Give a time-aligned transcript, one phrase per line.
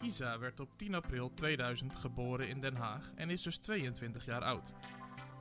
[0.00, 4.42] Isa werd op 10 april 2000 geboren in Den Haag en is dus 22 jaar
[4.42, 4.72] oud.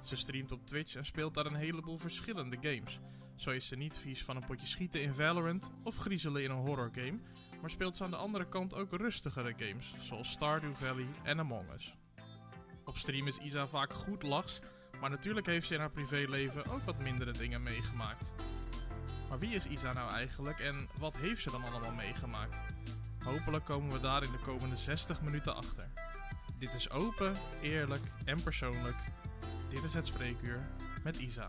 [0.01, 2.99] Ze streamt op Twitch en speelt daar een heleboel verschillende games.
[3.35, 6.65] Zo is ze niet vies van een potje schieten in Valorant of griezelen in een
[6.65, 7.19] horror game,
[7.61, 11.71] maar speelt ze aan de andere kant ook rustigere games, zoals Stardew Valley en Among
[11.73, 11.93] Us.
[12.85, 14.59] Op stream is Isa vaak goed lachs,
[14.99, 18.31] maar natuurlijk heeft ze in haar privéleven ook wat mindere dingen meegemaakt.
[19.29, 22.55] Maar wie is Isa nou eigenlijk en wat heeft ze dan allemaal meegemaakt?
[23.23, 25.87] Hopelijk komen we daar in de komende 60 minuten achter.
[26.57, 28.97] Dit is open, eerlijk en persoonlijk.
[29.69, 30.69] Dit is het spreekuur
[31.03, 31.47] met Isa.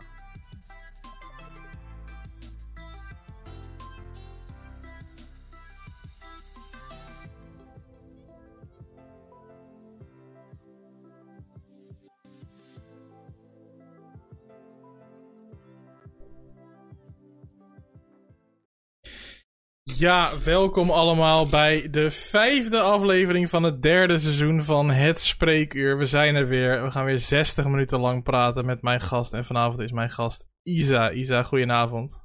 [20.01, 25.97] Ja, welkom allemaal bij de vijfde aflevering van het derde seizoen van Het Spreekuur.
[25.97, 26.83] We zijn er weer.
[26.83, 29.33] We gaan weer 60 minuten lang praten met mijn gast.
[29.33, 31.11] En vanavond is mijn gast Isa.
[31.11, 32.23] Isa, goedenavond.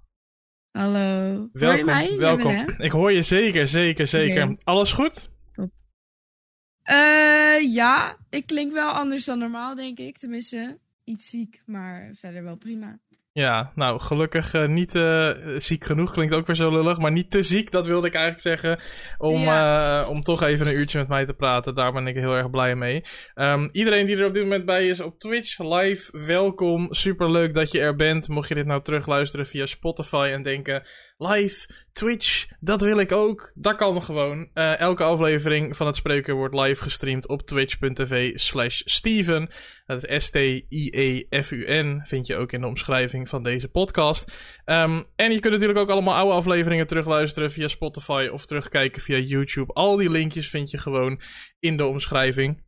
[0.70, 1.48] Hallo.
[1.52, 1.60] Welkom.
[1.60, 2.18] Hoor je mij?
[2.18, 2.64] welkom.
[2.78, 4.58] Ik hoor je zeker, zeker, zeker.
[4.64, 5.30] Alles goed?
[6.82, 10.18] Eh, ja, ik klink wel anders dan normaal, denk ik.
[10.18, 12.98] Tenminste, iets ziek, maar verder wel prima.
[13.36, 16.12] Ja, nou, gelukkig eh, niet eh, ziek genoeg.
[16.12, 18.80] Klinkt ook weer zo lullig, maar niet te ziek, dat wilde ik eigenlijk zeggen.
[19.18, 21.74] Om, eh, om toch even een uurtje met mij te praten.
[21.74, 23.02] Daar ben ik heel erg blij mee.
[23.34, 26.86] Ehm, iedereen die er op dit moment bij is op Twitch live, welkom.
[26.90, 28.28] Super leuk dat je er bent.
[28.28, 30.82] Mocht je dit nou terugluisteren via Spotify en denken:
[31.18, 33.52] live, Twitch, dat wil ik ook.
[33.54, 34.50] Dat kan gewoon.
[34.52, 39.50] Eh, elke aflevering van het Spreuken wordt live gestreamd op twitch.tv slash Steven.
[39.86, 42.00] Dat is S-T-I-E-F-U-N.
[42.04, 44.36] Vind je ook in de omschrijving van deze podcast.
[44.64, 49.18] Ehm, en je kunt natuurlijk ook allemaal oude afleveringen terugluisteren via Spotify of terugkijken via
[49.18, 49.72] YouTube.
[49.72, 51.20] Al die linkjes vind je gewoon
[51.58, 52.64] in de omschrijving.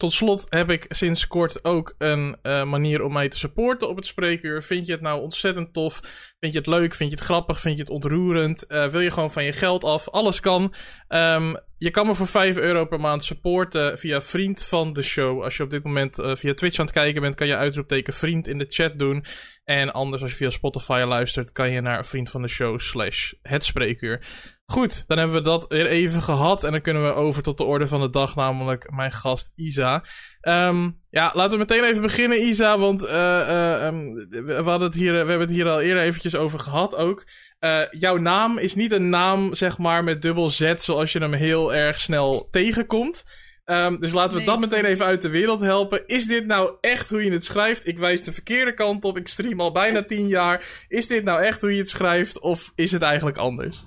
[0.00, 3.96] Tot slot heb ik sinds kort ook een eh, manier om mij te supporten op
[3.96, 4.62] het spreekuur.
[4.62, 6.00] Vind je het nou ontzettend tof?
[6.38, 6.94] Vind je het leuk?
[6.94, 7.60] Vind je het grappig?
[7.60, 8.66] Vind je het ontroerend?
[8.66, 10.08] Eh, wil je gewoon van je geld af?
[10.08, 10.74] Alles kan.
[11.08, 15.42] Ehm, je kan me voor 5 euro per maand supporten via Vriend van de Show.
[15.42, 18.12] Als je op dit moment eh, via Twitch aan het kijken bent, kan je uitroepteken
[18.12, 19.24] vriend in de chat doen.
[19.64, 23.32] En anders, als je via Spotify luistert, kan je naar Vriend van de Show slash
[23.42, 24.26] het spreekuur.
[24.64, 26.64] Goed, dan hebben we dat weer even gehad.
[26.64, 30.04] En dan kunnen we over tot de orde van de dag, namelijk mijn gast Isa.
[30.40, 32.78] Ehm, ja, laten we meteen even beginnen, Isa.
[32.78, 36.36] Want eh, eh, ehm, we, hadden het hier, we hebben het hier al eerder eventjes
[36.36, 37.24] over gehad ook.
[37.60, 41.32] Eh, jouw naam is niet een naam, zeg maar, met dubbel Z, zoals je hem
[41.32, 43.24] heel erg snel tegenkomt.
[43.64, 46.06] Ehm, dus laten we Nee, dat meteen even uit de wereld helpen.
[46.06, 47.86] Is dit nou echt hoe je het schrijft?
[47.86, 49.16] Ik wijs de verkeerde kant op.
[49.16, 50.84] Ik stream al bijna tien jaar.
[50.88, 52.40] Is dit nou echt hoe je het schrijft?
[52.40, 53.84] Of is het eigenlijk anders?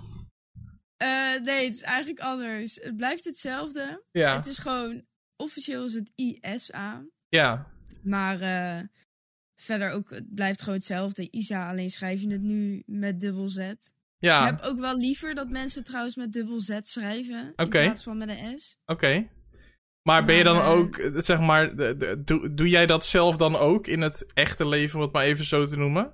[0.97, 1.07] Eh,
[1.43, 2.79] nee, het is eigenlijk anders.
[2.81, 4.03] Het blijft hetzelfde.
[4.11, 5.05] Ja, Het is gewoon,
[5.35, 7.05] officieel is het ISA.
[7.29, 7.67] ja,
[8.03, 8.79] Maar eh,
[9.63, 11.27] verder ook, het blijft gewoon hetzelfde.
[11.31, 13.73] Isa, alleen schrijf je het nu met dubbel Z.
[14.17, 14.41] ja.
[14.41, 17.53] Ik heb ook wel liever dat mensen trouwens met dubbel Z schrijven.
[17.55, 18.77] In plaats van met een S.
[18.85, 19.29] Oké.
[20.03, 21.75] Maar ben je dan eh, ook, zeg maar,
[22.25, 25.45] doe, doe jij dat zelf dan ook in het echte leven, om het maar even
[25.45, 26.13] zo te noemen?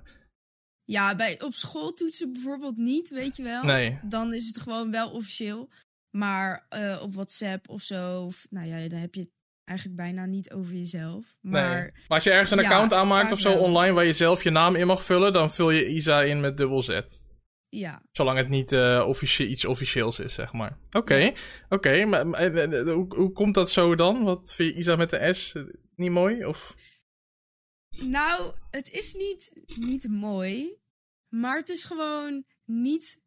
[0.84, 3.62] Ja, bij, op schooltoetsen bijvoorbeeld niet, weet je wel.
[3.62, 3.98] Nee.
[4.02, 5.68] Dan is het gewoon wel officieel.
[6.10, 9.30] Maar eh, op WhatsApp of zo, of, nou ja, dan heb je
[9.70, 11.36] eigenlijk bijna niet over jezelf.
[11.40, 11.90] Maar nee.
[11.92, 13.60] Maar als je ergens een Ja, account aanmaakt of zo wel.
[13.62, 16.56] online waar je zelf je naam in mag vullen, dan vul je Isa in met
[16.56, 17.00] dubbel Z.
[17.68, 18.72] ja, Zolang het niet
[19.04, 20.78] officie- iets officieels is, zeg maar.
[20.90, 21.32] Oké,
[21.68, 22.04] oké.
[22.04, 24.22] maar maar, hoe, hoe komt dat zo dan?
[24.24, 25.62] Wat vind je Isa met de S eh,
[25.96, 26.44] niet mooi?
[26.44, 26.74] Of...
[28.06, 30.76] Nou, het is niet, niet mooi.
[31.28, 33.20] Maar het is gewoon niet.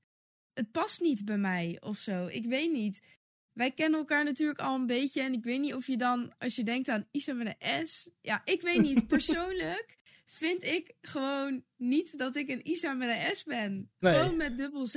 [0.53, 2.28] Het past niet bij mij of zo.
[2.28, 3.22] Ik weet niet.
[3.53, 5.22] Wij kennen elkaar natuurlijk al een beetje.
[5.22, 8.09] En ik weet niet of je dan, als je denkt aan Isa met een S.
[8.22, 9.08] Ja, ik weet niet.
[9.18, 13.91] Persoonlijk vind ik gewoon niet dat ik een Isa met een S ben.
[14.00, 14.14] Nee.
[14.14, 14.96] Gewoon met dubbel Z.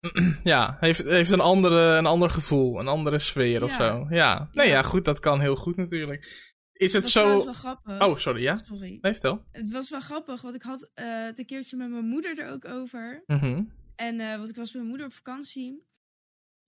[0.44, 3.76] Ja, heeft, heeft een, andere, een ander gevoel, een andere sfeer of Ja.
[3.76, 4.06] zo.
[4.10, 4.72] Ja, nee, ja.
[4.72, 4.82] Ja.
[4.82, 6.52] goed, dat kan heel goed natuurlijk.
[6.72, 7.20] Is het zo...
[7.20, 8.00] trouwens wel grappig.
[8.00, 8.56] Oh, sorry, ja?
[8.56, 8.98] Sorry.
[9.00, 9.44] Nee, stel.
[9.50, 12.50] Het was wel grappig, want ik had eh, het een keertje met mijn moeder er
[12.50, 13.22] ook over.
[13.26, 13.62] Mhm.
[13.96, 15.84] En eh, want ik was met mijn moeder op vakantie.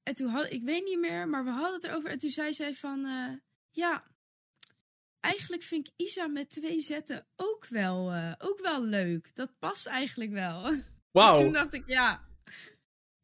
[0.06, 2.10] En toen had ik weet niet meer, maar we hadden het erover.
[2.10, 3.36] En toen zei zij van, eh,
[3.70, 4.02] ja,
[5.20, 9.30] eigenlijk vind ik Isa met twee zetten ook wel, eh, ook wel leuk.
[9.34, 10.62] Dat past eigenlijk wel.
[11.12, 11.50] Dus toen Wauw.
[11.50, 12.20] dacht ik, ja,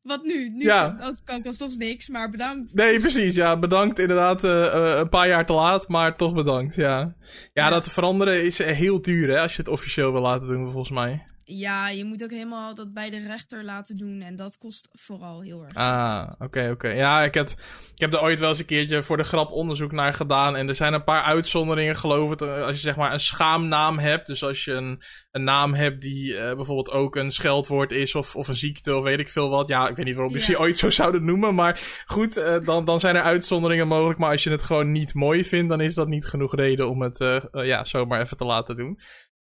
[0.02, 0.48] wat nu?
[0.48, 0.88] Nu Ja.
[0.88, 2.74] dat kan ik alsnog niks, maar bedankt.
[2.74, 3.34] Nee, precies.
[3.34, 4.44] Ja, bedankt inderdaad.
[4.44, 6.74] eh, een paar jaar te laat, maar toch bedankt.
[6.74, 7.14] Ja, ja,
[7.52, 7.68] Ja.
[7.70, 11.26] dat veranderen is heel duur, hè, als je het officieel wil laten doen, volgens mij.
[11.44, 14.20] Ja, je moet ook helemaal dat bij de rechter laten doen.
[14.20, 15.74] En dat kost vooral heel erg.
[15.74, 16.88] Ah, oké, oké.
[16.88, 17.48] Ja, ik heb,
[17.94, 20.56] ik heb er ooit wel eens een keertje voor de grap onderzoek naar gedaan.
[20.56, 22.40] En er zijn een paar uitzonderingen, geloof ik.
[22.40, 24.26] Als je zeg maar een schaamnaam hebt.
[24.26, 28.14] Dus als je een, een naam hebt die uh, bijvoorbeeld ook een scheldwoord is.
[28.14, 29.68] Of, of een ziekte of weet ik veel wat.
[29.68, 31.54] Ja, ik weet niet waarom je die ooit zo zouden noemen.
[31.54, 34.18] Maar goed, uh, dan, dan zijn er uitzonderingen mogelijk.
[34.18, 37.02] Maar als je het gewoon niet mooi vindt, dan is dat niet genoeg reden om
[37.02, 38.98] het uh, ja, zomaar even te laten doen.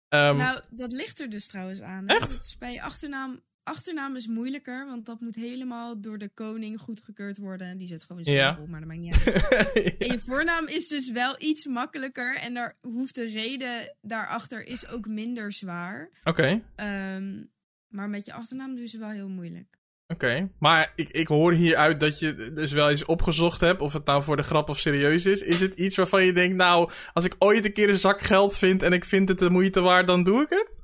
[0.09, 2.07] Um, nou, dat ligt er dus trouwens aan.
[2.07, 2.19] Echt?
[2.19, 3.41] Dat is bij je achternaam.
[3.63, 7.77] Achternaam is moeilijker, want dat moet helemaal door de koning goedgekeurd worden.
[7.77, 8.65] Die zit gewoon simpel, ja.
[8.67, 9.73] maar dat maakt niet uit.
[9.73, 9.91] ja.
[10.07, 12.37] En je voornaam is dus wel iets makkelijker.
[12.37, 16.09] En daar hoeft de reden daarachter is ook minder zwaar.
[16.23, 16.61] Oké.
[16.75, 17.15] Okay.
[17.15, 17.51] Um,
[17.87, 19.78] maar met je achternaam dus wel heel moeilijk.
[20.13, 20.51] Oké, okay.
[20.59, 24.23] maar ik, ik hoor hieruit dat je dus wel eens opgezocht hebt, of het nou
[24.23, 25.41] voor de grap of serieus is.
[25.41, 28.57] Is het iets waarvan je denkt, nou, als ik ooit een keer een zak geld
[28.57, 30.77] vind en ik vind het de moeite waard, dan doe ik het?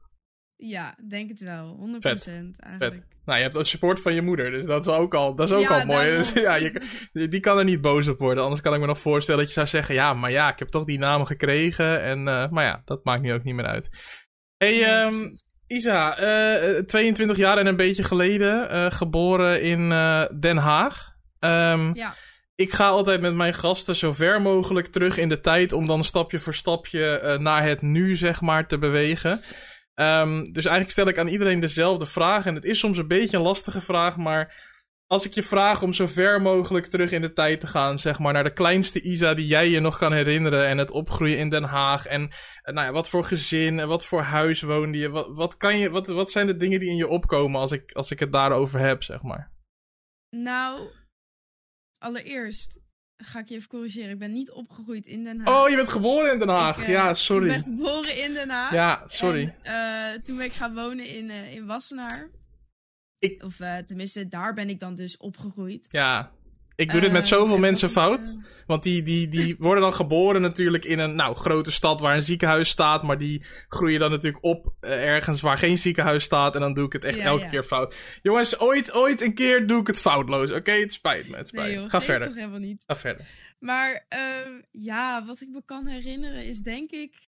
[0.55, 1.77] Ja, denk het wel.
[1.95, 2.27] 100% Vet.
[2.27, 2.93] eigenlijk.
[2.93, 3.15] Vet.
[3.25, 5.55] Nou, je hebt dat support van je moeder, dus dat is ook al, dat is
[5.55, 6.09] ook Ja, al mooi.
[6.09, 6.81] Dus, ja, je,
[7.29, 8.43] die kan er niet boos op worden.
[8.43, 10.67] Anders kan ik me nog voorstellen dat je zou zeggen, ja, maar ja, ik heb
[10.67, 12.01] toch die namen gekregen.
[12.01, 13.89] En, uh, maar ja, dat maakt nu ook niet meer uit.
[14.57, 15.43] Hey, Nee, um, precies.
[15.67, 16.19] Isa,
[16.77, 21.13] uh, 22 jaar en een beetje geleden, uh, geboren in uh, Den Haag.
[21.39, 22.15] Um, Ja,
[22.55, 26.03] ik ga altijd met mijn gasten zo ver mogelijk terug in de tijd om dan
[26.03, 29.41] stapje voor stapje naar het nu, zeg maar, te bewegen.
[29.95, 32.45] Um, dus eigenlijk stel ik aan iedereen dezelfde vraag.
[32.45, 34.53] En het is soms een beetje een lastige vraag, maar
[35.07, 38.19] als ik je vraag om zo ver mogelijk terug in de tijd te gaan, zeg
[38.19, 41.49] maar, naar de kleinste Isa die jij je nog kan herinneren en het opgroeien in
[41.49, 42.05] Den Haag.
[42.05, 45.09] En uh, nou ja, wat voor gezin en wat voor huis woonde je?
[45.09, 47.91] Wat, wat, kan je wat, wat zijn de dingen die in je opkomen als ik,
[47.91, 49.53] als ik het daarover heb, zeg maar?
[50.29, 50.89] nou,
[51.97, 52.79] allereerst
[53.17, 54.09] ga ik je even corrigeren.
[54.09, 55.63] Ik ben niet opgegroeid in Den Haag.
[55.63, 56.77] Oh, je bent geboren in Den Haag.
[56.77, 57.49] Ik, uh, ja, sorry.
[57.49, 58.71] Ik ben geboren in Den Haag.
[58.71, 59.55] Ja, sorry.
[59.61, 62.29] En, uh, toen ben ik gaan wonen in, uh, in Wassenaar.
[63.31, 63.43] Ik...
[63.43, 65.85] Of uh, tenminste, daar ben ik dan dus opgegroeid.
[65.89, 66.31] Ja,
[66.75, 68.37] ik doe dit met zoveel en mensen fout.
[68.65, 72.23] Want die, die, die worden dan geboren natuurlijk in een nou, grote stad waar een
[72.23, 73.03] ziekenhuis staat.
[73.03, 76.55] Maar die groeien dan natuurlijk op uh, ergens waar geen ziekenhuis staat.
[76.55, 77.49] En dan doe ik het echt Ja, elke ja.
[77.49, 77.95] keer fout.
[78.21, 80.51] Jongens, ooit, ooit een keer doe ik het foutloos.
[80.51, 81.37] Oké, het spijt me.
[81.37, 82.27] Het spijt Nee joh, Ga verder.
[82.27, 82.83] toch helemaal niet.
[82.87, 83.25] Ga verder.
[83.59, 87.27] Maar uh, ja, wat ik me kan herinneren is denk ik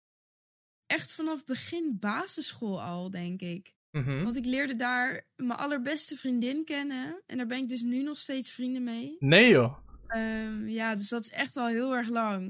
[0.86, 3.76] echt vanaf begin basisschool al, denk ik.
[3.98, 4.24] Mhm.
[4.24, 7.22] Want ik leerde daar mijn allerbeste vriendin kennen.
[7.26, 9.16] En daar ben ik dus nu nog steeds vrienden mee.
[9.20, 9.78] Nee joh.
[10.16, 12.44] Um, ja, dus dat is echt al heel erg lang.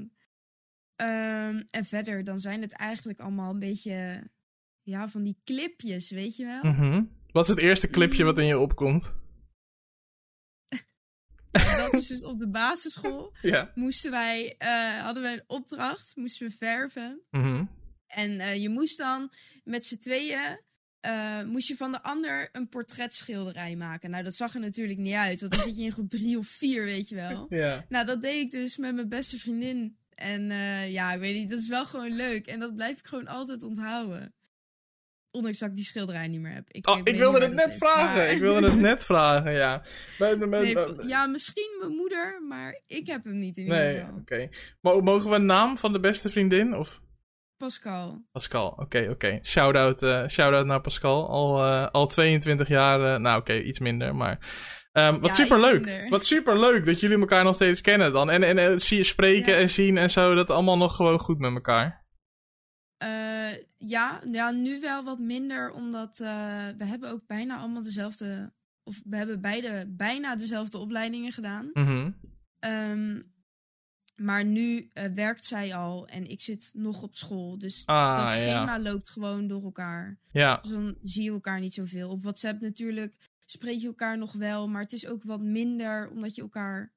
[0.96, 4.22] Um, en verder, dan zijn het eigenlijk allemaal een beetje...
[4.82, 6.72] Ja, van die clipjes, weet je wel?
[6.72, 7.04] Mhm.
[7.32, 9.12] Wat is het eerste clipje wat in je opkomt?
[11.50, 13.32] dat is dus op de basisschool.
[13.42, 13.72] Ja.
[13.74, 17.20] Moesten wij, uh, hadden wij een opdracht, moesten we verven.
[17.30, 17.64] Mhm.
[18.06, 19.32] En uh, je moest dan
[19.64, 20.60] met z'n tweeën
[21.08, 24.10] uh, moest je van de ander een portretschilderij maken.
[24.10, 26.46] Nou, dat zag er natuurlijk niet uit, want dan zit je in groep drie of
[26.46, 27.46] vier, weet je wel.
[27.58, 27.84] Ja.
[27.88, 29.96] Nou, dat deed ik dus met mijn beste vriendin.
[30.14, 32.46] En uh, ja, ik weet niet, dat is wel gewoon leuk.
[32.46, 34.34] En dat blijf ik gewoon altijd onthouden.
[35.30, 36.64] Ondanks dat ik die schilderij niet meer heb.
[36.68, 38.16] Ik, oh, ik, wilde het net vragen.
[38.16, 38.30] Maar...
[38.30, 39.82] Ik wilde het net vragen, ja.
[40.18, 44.12] Nee, ja, misschien mijn moeder, maar ik heb hem niet in ieder geval.
[44.12, 44.48] Nee, oké.
[44.80, 46.76] Mogen we een naam van de beste vriendin?
[46.76, 47.00] Of...
[47.58, 48.24] Pascal.
[48.32, 49.12] Pascal, oké, okay, oké.
[49.12, 49.40] Okay.
[49.42, 51.28] Shout-out uh, shout naar Pascal.
[51.28, 54.38] Al, uh, al 22 jaar, uh, nou oké, okay, iets minder, maar...
[54.92, 56.08] Um, wat ja, superleuk.
[56.08, 58.30] Wat superleuk dat jullie elkaar nog steeds kennen dan.
[58.30, 59.58] En, en, en zie je spreken ja.
[59.58, 62.06] en zien en zo, dat allemaal nog gewoon goed met elkaar.
[63.78, 66.18] Ja, ja, nu wel wat minder, omdat
[66.78, 68.52] we hebben ook bijna allemaal dezelfde...
[68.82, 71.70] Of we hebben beide bijna dezelfde opleidingen gedaan.
[71.72, 72.14] Mm -hmm.
[72.70, 73.32] um,
[74.20, 77.58] maar nu uh, werkt zij al en ik zit nog op school.
[77.58, 78.80] Dus ah, dat schema ja.
[78.80, 80.18] loopt gewoon door elkaar.
[80.32, 80.56] Ja.
[80.56, 82.10] Dus dan zie je elkaar niet zoveel.
[82.10, 86.34] Op WhatsApp natuurlijk spreek je elkaar nog wel, maar het is ook wat minder omdat
[86.34, 86.96] je elkaar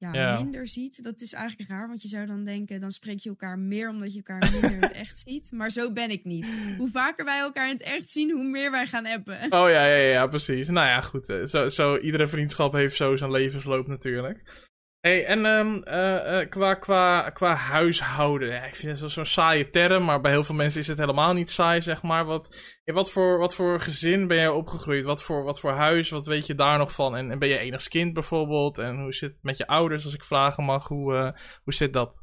[0.00, 0.42] ja, ja.
[0.42, 1.02] minder ziet.
[1.02, 4.12] Dat is eigenlijk raar, want je zou dan denken, dan spreek je elkaar meer omdat
[4.12, 5.50] je elkaar minder in het echt ziet.
[5.58, 6.46] Maar zo ben ik niet.
[6.78, 9.36] Hoe vaker wij elkaar in het echt zien, hoe meer wij gaan appen.
[9.42, 10.68] Oh ja, ja, ja, precies.
[10.68, 11.26] Nou ja, goed.
[11.44, 14.68] Zo, zo, iedere vriendschap heeft zo zijn levensloop natuurlijk.
[15.00, 19.70] Hey, en um, uh, uh, qua, qua, qua huishouden, ja, ik vind het zo'n saaie
[19.70, 22.24] term, maar bij heel veel mensen is het helemaal niet saai, zeg maar.
[22.24, 25.04] Wat, in wat, voor, wat voor gezin ben jij opgegroeid?
[25.04, 26.10] Wat voor, wat voor huis?
[26.10, 27.16] Wat weet je daar nog van?
[27.16, 28.78] En, en ben je enigskind bijvoorbeeld?
[28.78, 30.88] En hoe zit het met je ouders, als ik vragen mag?
[30.88, 31.30] Hoe, uh,
[31.64, 32.14] hoe zit dat?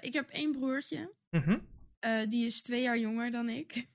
[0.00, 1.14] Ik heb één broertje.
[1.30, 1.68] Mm -hmm.
[2.28, 3.86] die is twee jaar jonger dan ik.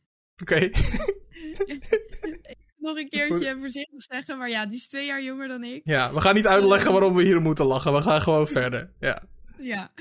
[0.42, 0.54] Oké.
[0.54, 0.72] Okay.
[2.82, 5.82] nog een keertje voorzichtig zeggen, maar ja, die is twee jaar jonger dan ik.
[5.84, 7.94] Ja, we gaan niet uitleggen waarom we hier moeten lachen.
[7.94, 8.94] We gaan gewoon verder.
[9.00, 9.24] Ja.
[9.58, 9.92] Ja.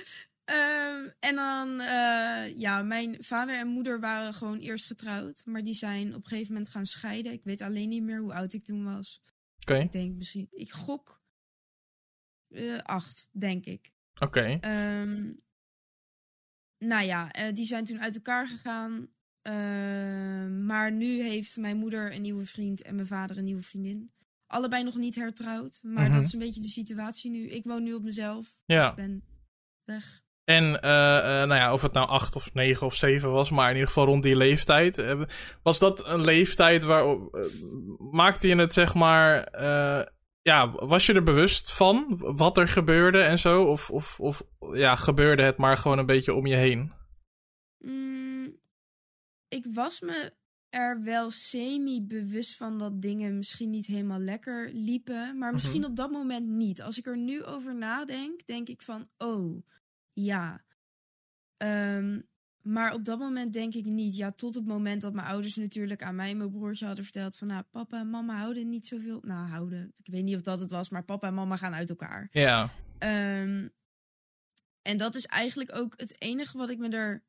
[0.44, 5.42] Ehm, en dan, eh, ja, mijn vader en moeder waren gewoon eerst getrouwd.
[5.44, 7.32] Maar die zijn op een gegeven moment gaan scheiden.
[7.32, 9.22] Ik weet alleen niet meer hoe oud ik toen was.
[9.60, 9.78] Oké.
[9.78, 11.22] Ik denk misschien, ik gok
[12.48, 13.92] eh, acht, denk ik.
[14.18, 14.58] Oké.
[14.60, 15.32] Ehm,
[16.78, 19.08] nou ja, eh, die zijn toen uit elkaar gegaan.
[19.42, 24.10] Ehm, maar nu heeft mijn moeder een nieuwe vriend en mijn vader een nieuwe vriendin.
[24.46, 25.78] Allebei nog niet hertrouwd.
[25.82, 26.12] Maar Mhm.
[26.16, 27.48] dat is een beetje de situatie nu.
[27.48, 28.54] Ik woon nu op mezelf.
[28.64, 28.88] Ja.
[28.90, 29.22] Ik ben
[29.84, 30.22] weg.
[30.44, 33.66] En eh, eh, nou ja, of het nou acht of negen of zeven was, maar
[33.68, 34.98] in ieder geval rond die leeftijd.
[34.98, 35.20] eh,
[35.62, 37.04] was dat een leeftijd waar.
[37.04, 37.18] eh,
[38.10, 39.48] maakte je het zeg maar.
[40.42, 43.62] ja, was je er bewust van wat er gebeurde en zo?
[43.64, 44.42] Of, of, of
[44.72, 46.92] ja, gebeurde het maar gewoon een beetje om je heen?
[47.78, 48.19] Mm,
[49.50, 50.32] ik was me
[50.68, 55.38] er wel semi-bewust van dat dingen misschien niet helemaal lekker liepen.
[55.38, 56.82] Maar misschien op dat moment niet.
[56.82, 59.62] Als ik er nu over nadenk, denk ik van, oh,
[60.12, 60.64] ja.
[61.56, 62.20] Ehm,
[62.62, 64.16] maar op dat moment denk ik niet.
[64.16, 67.36] Ja, tot het moment dat mijn ouders natuurlijk aan mij en mijn broertje hadden verteld
[67.36, 69.18] van, nou, papa en mama houden niet zoveel.
[69.22, 69.92] Nou, houden.
[69.96, 72.28] Ik weet niet of dat het was, maar papa en mama gaan uit elkaar.
[72.32, 72.70] Ja.
[72.98, 73.68] Ehm,
[74.82, 77.24] en dat is eigenlijk ook het enige wat ik me er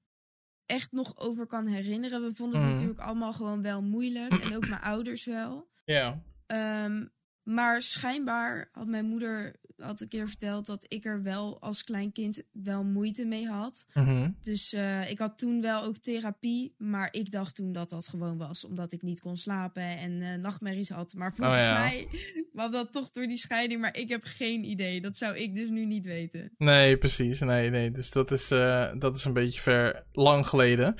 [0.72, 2.22] echt nog over kan herinneren.
[2.22, 2.78] We vonden het Mhm.
[2.80, 4.32] natuurlijk allemaal gewoon wel moeilijk.
[4.44, 5.70] En ook mijn ouders wel.
[5.86, 6.22] Ja.
[6.48, 7.06] Ehm,
[7.44, 12.12] maar schijnbaar had mijn moeder had een keer verteld dat ik er wel als klein
[12.12, 13.86] kind wel moeite mee had.
[13.94, 14.30] Mhm.
[14.42, 18.38] Dus eh, ik had toen wel ook therapie, maar ik dacht toen dat dat gewoon
[18.38, 21.14] was omdat ik niet kon slapen en eh, nachtmerries had.
[21.14, 21.74] Maar volgens Oh ja.
[21.74, 22.08] mij
[22.54, 25.02] kwam dat toch door die scheiding, maar ik heb geen idee.
[25.02, 26.52] Dat zou ik dus nu niet weten.
[26.58, 27.40] Nee, precies.
[27.40, 27.92] Nee, nee.
[27.92, 30.96] Dus dat is, eh, dat is een beetje ver lang geleden.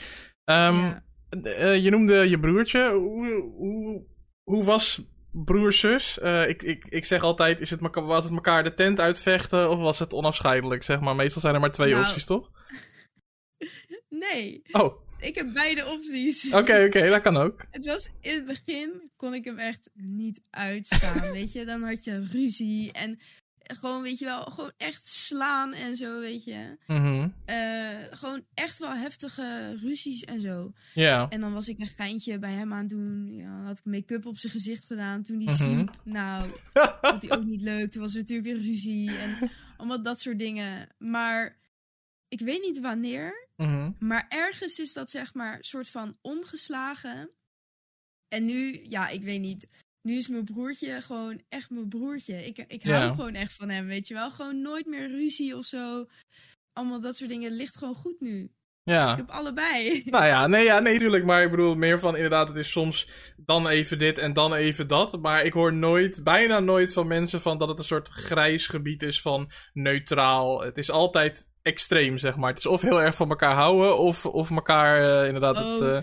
[0.46, 1.04] Ehm, Ja.
[1.44, 2.92] eh, je noemde je broertje.
[2.94, 4.04] Hoe, hoe,
[4.44, 6.20] hoe was broer-zus?
[6.20, 9.80] Eh, ik, ik, ik zeg altijd, is het, was het elkaar de tent uitvechten of
[9.80, 10.84] was het onafscheidelijk?
[10.84, 12.06] Zeg maar, meestal zijn er maar twee Nou.
[12.06, 12.50] opties, toch?
[14.10, 16.54] Nee, Oh, oké, ik heb beide opties.
[16.54, 17.66] oké, dat kan ook.
[17.72, 21.66] Het was in het begin kon ik hem echt niet uitstaan, weet je.
[21.66, 23.20] Dan had je ruzie en
[23.76, 26.78] gewoon, weet je wel, gewoon echt slaan en zo, weet je.
[26.88, 27.30] Mhm.
[27.46, 30.74] Eh, gewoon echt wel heftige ruzies en zo.
[30.94, 31.30] Ja.
[31.30, 33.34] En dan was ik een geintje bij hem aan het doen.
[33.34, 35.56] Ja, dan had ik make-up op zijn gezicht gedaan toen hij Mhm.
[35.56, 35.96] sliep.
[36.04, 36.50] Nou,
[37.02, 37.92] vond hij ook niet leuk.
[37.92, 40.88] Toen was er natuurlijk weer ruzie en allemaal dat soort dingen.
[40.98, 41.58] Maar
[42.28, 43.48] ik weet niet wanneer.
[43.56, 43.92] Mhm.
[44.00, 47.30] Maar ergens is dat zeg maar soort van omgeslagen.
[48.28, 49.68] En nu, ja, ik weet niet.
[50.02, 52.46] Nu is mijn broertje gewoon echt mijn broertje.
[52.46, 53.10] Ik, ik hou Ja.
[53.10, 54.32] gewoon echt van hem, weet je wel.
[54.32, 56.06] Gewoon nooit meer ruzie of zo.
[56.74, 58.52] Allemaal dat soort dingen ligt gewoon goed nu.
[58.84, 59.12] Dus Ja.
[59.12, 60.02] ik heb allebei.
[60.06, 61.26] Nou ja, nee, ja, nee, tuurlijk.
[61.26, 64.88] Maar ik bedoel meer van inderdaad, het is soms dan even dit en dan even
[64.88, 65.22] dat.
[65.22, 69.04] Maar ik hoor nooit, bijna nooit van mensen van dat het een soort grijs gebied
[69.04, 70.62] is van neutraal.
[70.62, 72.50] Het is altijd extreem, zeg maar.
[72.50, 75.56] Het is of heel erg van elkaar houden, of, of elkaar eh, inderdaad.
[75.56, 75.98] Het, Oh.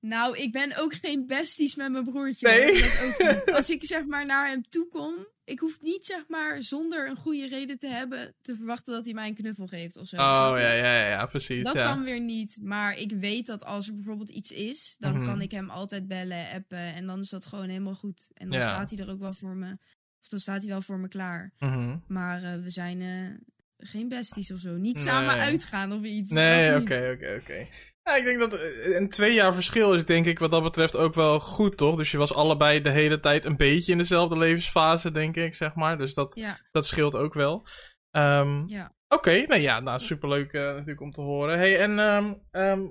[0.00, 2.48] Nou, ik ben ook geen besties met mijn broertje.
[2.48, 2.84] Nee.
[2.84, 3.48] ook.
[3.56, 5.14] Als ik zeg maar naar hem toe kom,
[5.44, 9.14] ik hoef niet zeg maar zonder een goede reden te hebben te verwachten dat hij
[9.14, 10.16] mij een knuffel geeft of zo.
[10.16, 10.22] oh
[10.56, 11.62] ja, ja, ja, ja, precies.
[11.64, 11.92] Dat ja.
[11.92, 15.24] kan weer niet, maar ik weet dat als er bijvoorbeeld iets is, dan Mhm.
[15.24, 18.28] kan ik hem altijd bellen, appen en dan is dat gewoon helemaal goed.
[18.34, 18.64] En dan Ja.
[18.68, 19.72] staat hij er ook wel voor me,
[20.20, 21.52] of dan staat hij wel voor me klaar.
[21.58, 21.96] Mhm.
[22.08, 24.76] Maar eh, we zijn eh, geen besties of zo.
[24.76, 25.04] Niet Nee.
[25.04, 26.30] samen uitgaan of iets.
[26.30, 27.66] Nee, oké, oké, oké.
[28.02, 30.96] Ja, ik denk dat eh, een twee jaar verschil is denk ik wat dat betreft
[30.96, 31.96] ook wel goed, toch?
[31.96, 35.74] Dus je was allebei de hele tijd een beetje in dezelfde levensfase, denk ik, zeg
[35.74, 35.98] maar.
[35.98, 37.66] Dus dat, Ja, dat scheelt ook wel.
[38.10, 38.94] Ehm, ja.
[39.08, 41.58] Oké, nou ja, nou, superleuk eh, natuurlijk om te horen.
[41.58, 42.86] Hey, en ehm, ehm,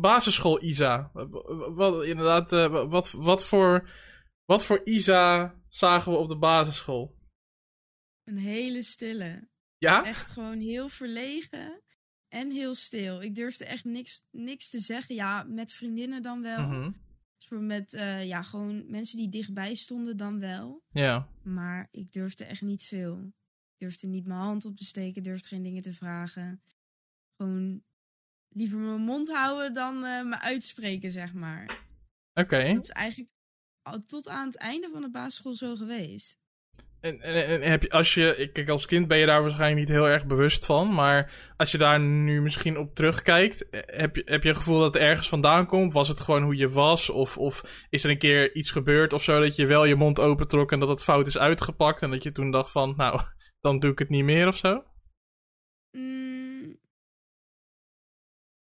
[0.00, 1.10] basisschool Isa.
[1.12, 1.28] Wat,
[1.74, 3.90] wat- inderdaad, eh, wat, wat, voor,
[4.44, 7.14] wat voor Isa zagen we op de basisschool?
[8.24, 9.48] Een hele stille.
[9.78, 10.04] Ja?
[10.04, 11.82] Echt gewoon heel verlegen
[12.32, 13.22] en heel stil.
[13.22, 15.14] Ik durfde echt niks, niks te zeggen.
[15.14, 16.92] Ja, met vriendinnen dan wel.
[17.36, 20.82] Dus voor met eh, ja, gewoon mensen die dichtbij stonden dan wel.
[20.90, 21.28] Ja.
[21.42, 23.18] Maar ik durfde echt niet veel.
[23.72, 26.62] Ik durfde niet mijn hand op te steken, durfde geen dingen te vragen.
[27.36, 27.82] Gewoon
[28.48, 31.84] liever mijn mond houden dan eh, me uitspreken, zeg maar.
[32.34, 32.72] Oké.
[32.74, 33.30] Dat is eigenlijk
[34.06, 36.40] tot aan het einde van de basisschool zo geweest.
[37.02, 40.08] En, en, heb je, als je, kijk, als kind ben je daar waarschijnlijk niet heel
[40.08, 44.42] erg bewust van, maar als je daar nu misschien op terugkijkt, eh, heb je, heb
[44.42, 45.92] je het gevoel dat het ergens vandaan komt?
[45.92, 47.10] Was het gewoon hoe je was?
[47.10, 50.20] Of, of is er een keer iets gebeurd of zo dat je wel je mond
[50.20, 53.20] opentrok en dat het fout is uitgepakt en dat je toen dacht van, nou,
[53.60, 54.84] dan doe ik het niet meer of zo?
[55.90, 56.78] Mm.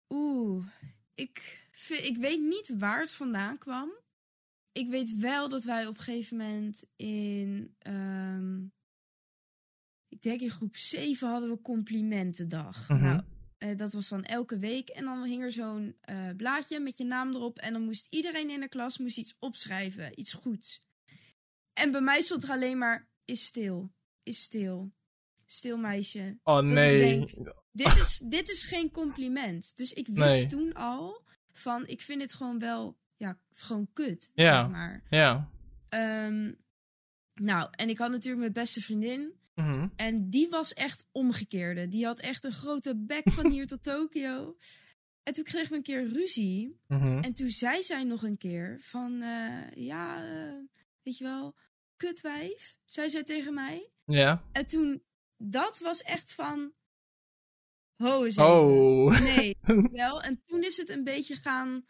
[0.09, 0.67] Oeh,
[1.15, 4.00] ik, ik weet niet waar het vandaan kwam.
[4.81, 7.75] Ik weet wel dat wij op een gegeven moment in.
[7.79, 8.63] ehm,
[10.09, 12.89] ik denk in groep 7 hadden we complimentendag.
[12.89, 13.03] Mhm.
[13.03, 13.23] Nou,
[13.59, 14.89] eh, dat was dan elke week.
[14.89, 17.59] En dan hing er zo'n eh, blaadje met je naam erop.
[17.59, 20.21] En dan moest iedereen in de klas moest iets opschrijven.
[20.21, 20.83] Iets goeds.
[21.73, 24.93] En bij mij stond er alleen maar, is stil, is stil.
[25.45, 26.39] Stil meisje.
[26.43, 27.27] Oh nee.
[27.73, 29.77] Dit is, dit is geen compliment.
[29.77, 30.47] Dus ik wist Nee.
[30.47, 31.23] toen al
[31.53, 34.31] van, ik vind het gewoon wel, ja, gewoon kut.
[34.35, 34.63] Ja.
[34.63, 35.03] Zeg maar.
[35.11, 35.51] Ja.
[35.89, 36.53] Ehm,
[37.35, 39.35] nou, en ik had natuurlijk mijn beste vriendin.
[39.55, 39.89] Mhm.
[39.97, 41.89] En die was echt omgekeerde.
[41.89, 44.57] Die had echt een grote bek van hier tot Tokio.
[45.23, 46.81] En toen kregen we een keer ruzie.
[46.87, 47.19] Mhm.
[47.19, 50.55] En toen zei zij nog een keer van, eh, ja, eh,
[51.03, 51.55] weet je wel,
[51.97, 53.91] kutwijf, zei zij tegen mij.
[54.05, 54.45] Ja.
[54.53, 55.03] En toen,
[55.37, 56.73] dat was echt van,
[57.97, 58.27] ho.
[58.37, 59.21] Oh.
[59.21, 59.57] Nee,
[60.03, 60.23] wel.
[60.23, 61.85] En toen is het een beetje gaan,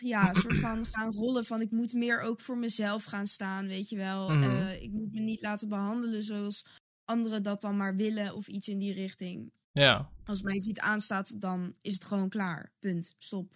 [0.00, 3.88] ja, soort van gaan rollen van ik moet meer ook voor mezelf gaan staan, weet
[3.88, 4.30] je wel.
[4.30, 4.42] Mhm.
[4.42, 6.66] Eh, ik moet me niet laten behandelen zoals
[7.04, 9.50] anderen dat dan maar willen of iets in die richting.
[9.72, 10.08] Ja.
[10.24, 12.72] Als mij iets niet aanstaat, dan is het gewoon klaar.
[12.78, 13.14] Punt.
[13.18, 13.52] Stop.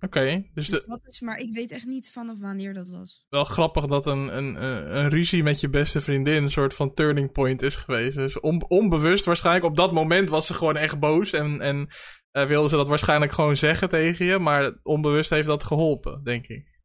[0.00, 0.44] Oké.
[0.54, 3.26] Dus Dus dat is, maar ik weet echt niet vanaf wanneer dat was.
[3.28, 6.94] wel grappig dat een, een, een, een ruzie met je beste vriendin een soort van
[6.94, 8.16] turning point is geweest.
[8.16, 11.88] Dus on- onbewust waarschijnlijk op dat moment was ze gewoon echt boos en, en
[12.32, 14.38] eh, wilde ze dat waarschijnlijk gewoon zeggen tegen je.
[14.38, 16.80] Maar onbewust heeft dat geholpen, denk ik.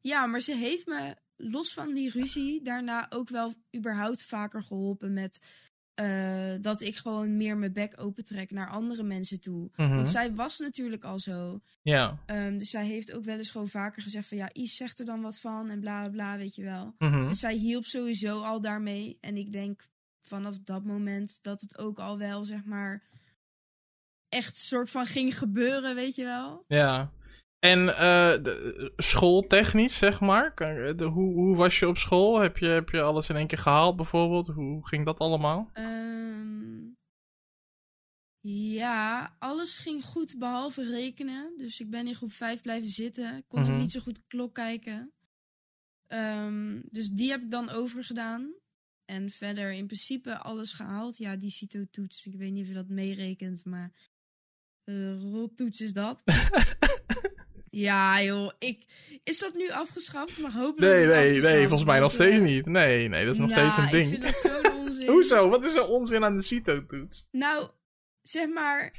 [0.00, 5.12] Ja, maar ze heeft me los van die ruzie daarna ook wel überhaupt vaker geholpen
[5.12, 5.40] met
[5.94, 9.70] eh, dat ik gewoon meer mijn bek opentrek naar andere mensen toe.
[9.76, 9.94] Mhm.
[9.94, 11.60] Want zij was natuurlijk al zo.
[11.82, 12.18] Ja.
[12.26, 15.04] Ehm, dus zij heeft ook wel eens gewoon vaker gezegd van ja, Is zegt er
[15.04, 16.94] dan wat van en bla bla bla, weet je wel.
[16.98, 17.26] Mhm.
[17.26, 19.18] Dus zij hielp sowieso al daarmee.
[19.20, 19.86] En ik denk
[20.20, 23.02] vanaf dat moment dat het ook al wel, zeg maar,
[24.32, 26.64] echt soort van ging gebeuren, weet je wel.
[26.66, 27.12] Ja.
[27.58, 28.34] En eh,
[28.96, 30.54] schooltechnisch, zeg maar.
[30.54, 32.38] De- hoe, hoe was je op school?
[32.40, 34.46] Heb je, heb je alles in één keer gehaald, bijvoorbeeld?
[34.48, 35.70] Hoe ging dat allemaal?
[35.72, 36.80] Ehm,
[38.74, 41.52] ja, alles ging goed behalve rekenen.
[41.56, 43.36] Dus ik ben in groep 5 blijven zitten.
[43.36, 43.72] Ik kon Mhm.
[43.72, 45.12] ook niet zo goed de klok kijken.
[46.06, 48.52] Ehm, dus die heb ik dan overgedaan.
[49.04, 51.16] En verder in principe alles gehaald.
[51.16, 52.26] Ja, die CITO-toets.
[52.26, 54.10] Ik weet niet of je dat meerekent, maar...
[54.84, 56.22] eh rottoets is dat.
[57.70, 58.52] ja, joh.
[58.58, 58.84] Ik...
[59.24, 60.38] Is dat nu afgeschaft?
[60.38, 62.66] Maar hopelijk Nee, nee, nee, volgens mij nog steeds eh, niet.
[62.66, 64.12] Nee, nee, dat is nog nou, steeds een ding.
[64.12, 65.08] ik vind dat zo'n onzin.
[65.08, 65.48] Hoezo?
[65.48, 67.28] Wat is er onzin aan de CITO-toets?
[67.30, 67.70] Nou,
[68.22, 68.94] zeg maar.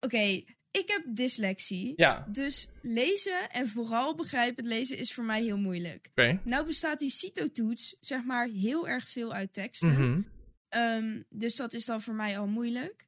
[0.00, 1.92] Oké, ik heb dyslexie.
[1.96, 6.08] Ja, Dus lezen en vooral begrijpend lezen is voor mij heel moeilijk.
[6.10, 6.40] oké.
[6.44, 10.26] Nou bestaat die CITO-toets, zeg maar, heel erg veel uit teksten.
[10.68, 13.06] Ehm, dus dat is dan voor mij al moeilijk.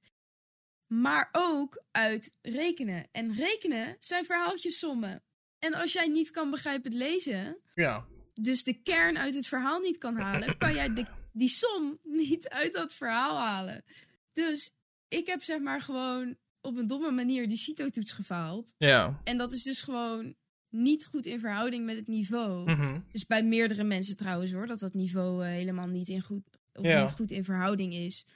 [0.92, 3.08] Maar ook uit rekenen.
[3.12, 5.22] En rekenen zijn verhaaltjessommen.
[5.58, 8.06] En als jij niet kan begrijpend lezen, Ja.
[8.34, 12.48] dus de kern uit het verhaal niet kan halen, kan jij de, die som niet
[12.48, 13.84] uit dat verhaal halen.
[14.32, 14.74] Dus
[15.08, 18.74] ik heb zeg maar gewoon op een domme manier die CITO-toets gefaald.
[18.78, 19.20] Ja.
[19.24, 20.34] En dat is dus gewoon
[20.68, 22.70] niet goed in verhouding met het niveau.
[22.70, 23.00] Mhm.
[23.12, 26.84] Dus bij meerdere mensen trouwens hoor, dat dat niveau eh, helemaal niet, in goed, of
[26.84, 27.02] Ja.
[27.02, 28.26] niet goed in verhouding is.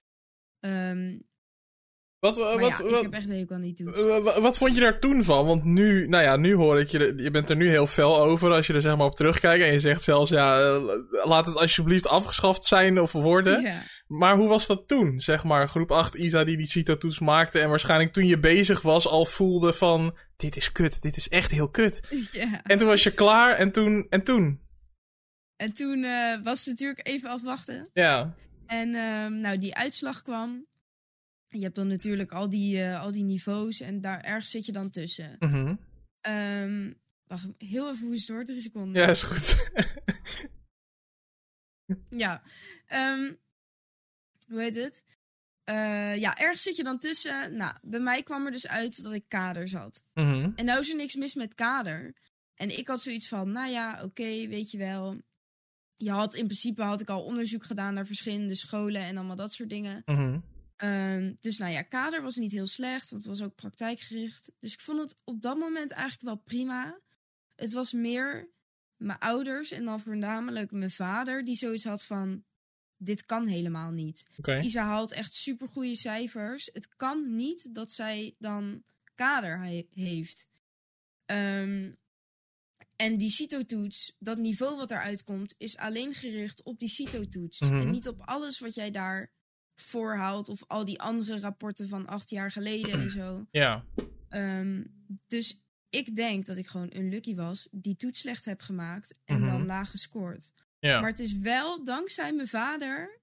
[0.61, 1.19] Ehm,
[2.25, 4.01] Wat, wat, ja, ik heb echt een hekel aan die toets.
[4.23, 5.47] Wa- Wat vond je daar toen van?
[5.47, 8.53] Want nu, nou ja, nu hoor ik je, je bent er nu heel fel over
[8.53, 9.65] als je er zeg maar op terugkijkt.
[9.65, 10.83] En je zegt zelfs, ja, eh,
[11.25, 13.63] laat het alsjeblieft afgeschaft zijn of worden.
[13.63, 13.83] Ja.
[14.07, 15.21] Maar hoe was dat toen?
[15.21, 17.59] Zeg maar, groep 8 Isa die die CITO-toets maakte.
[17.61, 21.51] En waarschijnlijk toen je bezig was al voelde van, dit is kut, dit is echt
[21.51, 22.01] heel kut.
[22.33, 22.63] ja.
[22.63, 24.61] En toen was je klaar en toen, en toen?
[25.57, 27.91] En toen eh, was het natuurlijk even afwachten.
[27.93, 28.35] Ja.
[28.67, 30.67] En ehm, nou, die uitslag kwam.
[31.55, 34.73] Je hebt dan natuurlijk al die, eh, al die niveaus en daar ergens zit je
[34.73, 35.37] dan tussen.
[35.39, 35.75] Mhm.
[36.21, 36.93] Ehm,
[37.27, 38.45] wacht, heel even hoe door?
[38.45, 39.03] Drie seconden.
[39.03, 39.55] Ja, is goed.
[42.09, 42.43] Ja.
[42.87, 43.33] Ehm,
[44.49, 45.05] hoe heet het?
[45.65, 47.57] Eh, ja, ergens zit je dan tussen.
[47.57, 50.03] Nou, bij mij kwam er dus uit dat ik kader zat.
[50.15, 50.51] Mhm.
[50.55, 52.15] En nou is er niks mis met kader.
[52.55, 55.23] En ik had zoiets van, nou ja, oké, weet je wel.
[55.97, 59.53] Je had in principe had ik al onderzoek gedaan naar verschillende scholen en allemaal dat
[59.53, 60.03] soort dingen.
[60.05, 60.39] Mhm.
[60.85, 64.53] Ehm, dus nou ja, kader was niet heel slecht, want het was ook praktijkgericht.
[64.59, 67.01] Dus ik vond het op dat moment eigenlijk wel prima.
[67.55, 68.51] Het was meer
[68.97, 72.45] mijn ouders en dan voornamelijk mijn vader die zoiets had van...
[72.97, 74.27] Dit kan helemaal niet.
[74.39, 74.59] Oké.
[74.61, 76.71] Isa haalt echt supergoeie cijfers.
[76.73, 78.83] Het kan niet dat zij dan
[79.15, 80.49] kader he- heeft.
[81.27, 81.93] Ehm,
[82.97, 87.61] en die CITO-toets, dat niveau wat eruit komt, is alleen gericht op die CITO-toets.
[87.61, 87.81] Mhm.
[87.81, 89.33] En niet op alles wat jij daar
[89.75, 93.47] voorhaalt of al die andere rapporten van acht jaar geleden en zo.
[93.51, 93.85] Ja.
[94.29, 94.85] Ehm,
[95.27, 99.47] dus ik denk dat ik gewoon unlucky was, die toets slecht heb gemaakt en Mhm.
[99.47, 100.53] dan laag gescoord.
[100.79, 101.01] Ja.
[101.01, 103.21] Maar het is wel dankzij mijn vader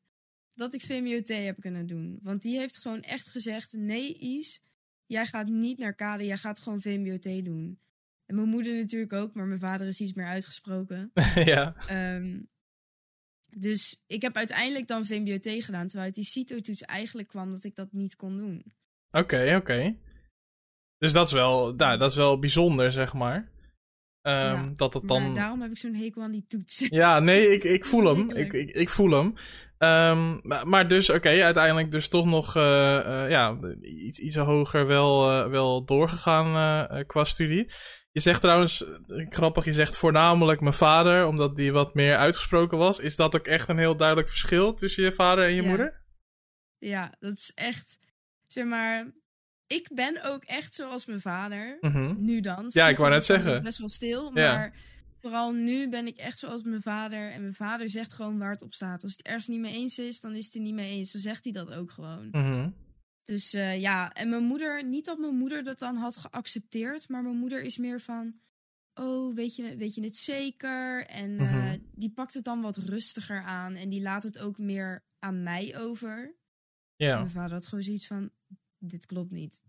[0.54, 2.20] dat ik VMBOT heb kunnen doen.
[2.22, 4.62] Want die heeft gewoon echt gezegd: nee, Is,
[5.06, 7.80] jij gaat niet naar kade, jij gaat gewoon VMBOT doen.
[8.26, 11.12] En mijn moeder natuurlijk ook, maar mijn vader is iets meer uitgesproken.
[11.36, 11.76] ja.
[11.88, 12.40] Ehm,
[13.56, 17.76] dus ik heb uiteindelijk dan VMBOT gedaan, terwijl uit die CITO-toets eigenlijk kwam dat ik
[17.76, 18.64] dat niet kon doen.
[19.12, 19.96] Oké, oké.
[20.98, 23.38] Dus dat is wel, nou, dat is wel bijzonder, zeg maar.
[24.22, 25.34] Um, Ja, dat het dan...
[25.34, 26.88] Daarom heb ik zo'n hekel aan die toets.
[26.90, 28.32] Ja, nee, ik, ik voel hem.
[28.32, 29.34] Ik, ik, ik voel hem.
[29.82, 34.88] Ehm, maar, maar dus, oké, uiteindelijk dus toch nog eh, eh, ja, iets, iets hoger
[34.88, 37.72] wel, eh, wel doorgegaan qua studie.
[38.12, 42.78] Je zegt trouwens, eh, grappig, je zegt voornamelijk mijn vader, omdat die wat meer uitgesproken
[42.78, 43.00] was.
[43.00, 45.68] Is dat ook echt een heel duidelijk verschil tussen je vader en je Ja.
[45.68, 46.02] moeder?
[46.78, 48.00] Ja, dat is echt,
[48.48, 49.12] zeg maar,
[49.68, 51.78] ik ben ook echt zoals mijn vader.
[51.82, 52.14] Mhm.
[52.18, 52.66] Nu dan.
[52.70, 53.64] Ja, ik wou net zeggen.
[53.64, 54.54] Best wel stil, Ja.
[54.56, 54.74] maar
[55.20, 57.32] vooral nu ben ik echt zoals mijn vader.
[57.32, 59.04] En mijn vader zegt gewoon waar het op staat.
[59.04, 61.12] Als hij het ergens niet mee eens is, dan is hij het niet mee eens.
[61.12, 62.28] Dan zegt hij dat ook gewoon.
[62.32, 62.70] Mhm.
[63.32, 67.24] Dus eh, ja, en mijn moeder, niet dat mijn moeder dat dan had geaccepteerd, maar
[67.24, 68.34] mijn moeder is meer van,
[68.94, 71.06] oh, weet je, weet je het zeker?
[71.06, 71.78] En eh, Mhm.
[71.96, 75.78] die pakt het dan wat rustiger aan en die laat het ook meer aan mij
[75.78, 76.18] over.
[76.98, 77.16] En Ja.
[77.18, 78.30] mijn vader had gewoon zoiets van,
[78.78, 79.62] dit klopt niet.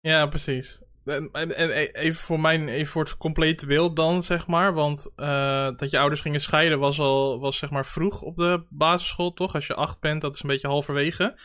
[0.00, 0.80] Ja, precies.
[1.04, 4.72] En, en, en even voor mijn, even voor het complete beeld dan, zeg maar.
[4.74, 8.66] Want eh, dat je ouders gingen scheiden was al, was zeg maar vroeg op de
[8.70, 9.54] basisschool, toch?
[9.54, 11.38] Als je acht bent, dat is een beetje halverwege.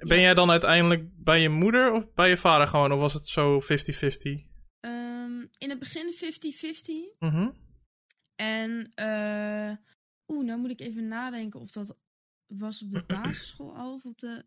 [0.00, 0.22] Ben Ja.
[0.22, 2.92] jij dan uiteindelijk bij je moeder of bij je vader gewoon?
[2.92, 4.46] Of was het zo 50-50?
[4.80, 7.16] Ehm, in het begin 50-50.
[7.18, 7.50] Mhm.
[8.36, 9.70] En, eh
[10.28, 11.96] oeh, nou moet ik even nadenken of dat
[12.46, 14.44] was op de basisschool al of op de...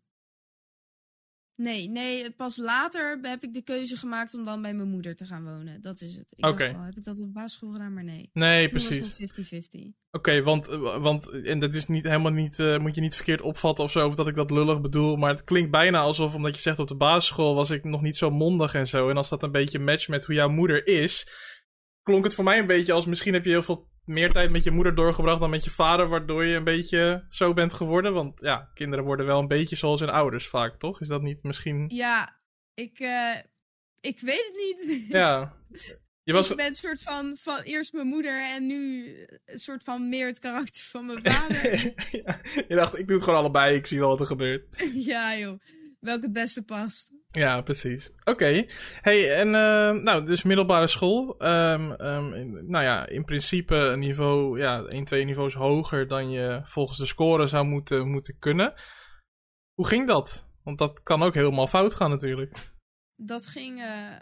[1.56, 5.26] Nee, nee, pas later heb ik de keuze gemaakt om dan bij mijn moeder te
[5.26, 5.80] gaan wonen.
[5.80, 6.32] Dat is het.
[6.36, 6.58] Ik Oké.
[6.58, 7.94] dacht al, heb ik dat op de basisschool gedaan?
[7.94, 8.30] Maar nee.
[8.32, 8.98] Nee, Toen precies.
[9.00, 9.92] was het 50-50.
[10.10, 10.66] Oké, want,
[11.00, 14.06] want, en dat is niet helemaal niet, eh, moet je niet verkeerd opvatten of zo,
[14.06, 16.88] of dat ik dat lullig bedoel, maar het klinkt bijna alsof, omdat je zegt op
[16.88, 19.78] de basisschool was ik nog niet zo mondig en zo, en als dat een beetje
[19.78, 21.28] matcht met hoe jouw moeder is,
[22.02, 24.64] klonk het voor mij een beetje als misschien heb je heel veel meer tijd met
[24.64, 28.38] je moeder doorgebracht dan met je vader, waardoor je een beetje zo bent geworden, want
[28.40, 31.00] ja, kinderen worden wel een beetje zoals hun ouders vaak, toch?
[31.00, 32.40] Is dat niet misschien, Ja,
[32.74, 33.36] ik, eh,
[34.00, 35.06] ik weet het niet.
[35.08, 35.56] ja,
[36.24, 36.50] je was...
[36.50, 39.06] Ik ben een soort van, van eerst mijn moeder en nu
[39.44, 41.92] een soort van meer het karakter van mijn vader.
[42.24, 44.90] Ja, je dacht, ik doe het gewoon allebei, ik zie wel wat er gebeurt.
[45.12, 45.60] ja joh,
[46.00, 47.10] welke het beste past.
[47.36, 48.10] Ja, precies.
[48.24, 48.64] Oké.
[49.00, 51.38] Hey, en eh, nou, dus middelbare school.
[51.38, 56.30] Ehm, ehm, in- nou ja, in principe een niveau, ja, 1, 2 niveaus hoger dan
[56.30, 58.74] je volgens de score zou moeten, moeten kunnen.
[59.74, 60.48] Hoe ging dat?
[60.62, 62.74] Want dat kan ook helemaal fout gaan natuurlijk.
[63.16, 64.12] Dat ging eh,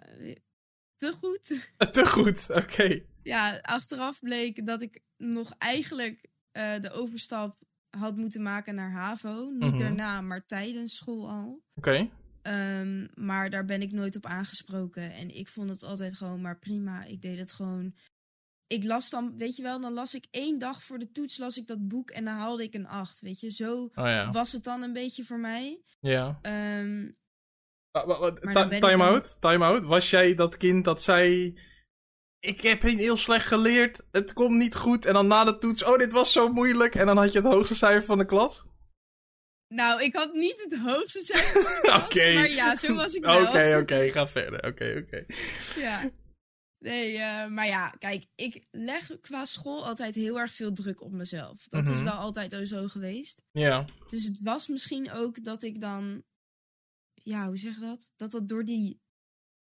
[0.97, 1.71] te goed.
[1.93, 3.01] Te goed, oké.
[3.23, 7.57] Ja, achteraf bleek dat ik nog eigenlijk eh, de overstap
[7.91, 9.51] had moeten maken naar HAVO.
[9.51, 9.79] Niet Mhm.
[9.79, 11.63] daarna, maar tijdens school al.
[11.75, 12.11] Oké.
[12.45, 15.13] Ehm, maar daar ben ik nooit op aangesproken.
[15.13, 17.05] En ik vond het altijd gewoon maar prima.
[17.05, 17.95] Ik deed het gewoon.
[18.67, 21.57] Ik las dan, weet je wel, dan las ik één dag voor de toets las
[21.57, 23.21] ik dat boek en dan haalde ik een acht.
[23.21, 24.31] Weet je, zo Oh ja.
[24.31, 25.83] was het dan een beetje voor mij.
[26.01, 26.39] Ja.
[26.43, 27.11] Ehm,
[27.93, 29.85] Time dan- out, time out.
[29.85, 31.55] Was jij dat kind dat zei...
[32.39, 35.07] Ik heb heel slecht geleerd, het komt niet goed.
[35.07, 36.95] En dan na de toets, oh dit was zo moeilijk.
[36.95, 38.65] En dan had je het hoogste cijfer van de klas?
[39.69, 42.33] Nou, ik had niet het hoogste cijfer Oké.
[42.35, 43.81] maar ja, zo was ik Oké, wel.
[43.81, 44.65] oké, ga verder.
[44.67, 45.25] Oké, oké.
[45.81, 46.11] Ja.
[46.79, 51.13] Nee, eh, maar ja, kijk, ik leg qua school altijd heel erg veel druk op
[51.13, 51.69] mezelf.
[51.69, 52.05] Dat is Mhm.
[52.05, 53.43] wel altijd al zo geweest.
[53.51, 56.23] Ja, Dus het was misschien ook dat ik dan,
[57.23, 58.13] ja, hoe zeg je dat?
[58.17, 59.01] Dat dat door die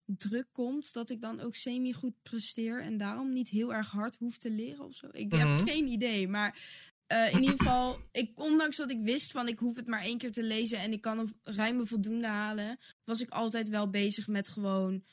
[0.04, 4.38] druk komt, dat ik dan ook semi-goed presteer en daarom niet heel erg hard hoef
[4.38, 5.08] te leren of zo.
[5.12, 5.46] Ik Mhm.
[5.56, 6.58] heb geen idee, maar
[7.06, 10.18] eh, in ieder geval, ik, ondanks dat ik wist van ik hoef het maar één
[10.18, 14.26] keer te lezen en ik kan een ruime voldoende halen, was ik altijd wel bezig
[14.26, 15.04] met gewoon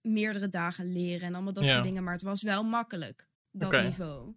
[0.00, 1.70] meerdere dagen leren en allemaal dat Ja.
[1.72, 2.04] soort dingen.
[2.04, 4.34] Maar het was wel makkelijk, dat niveau.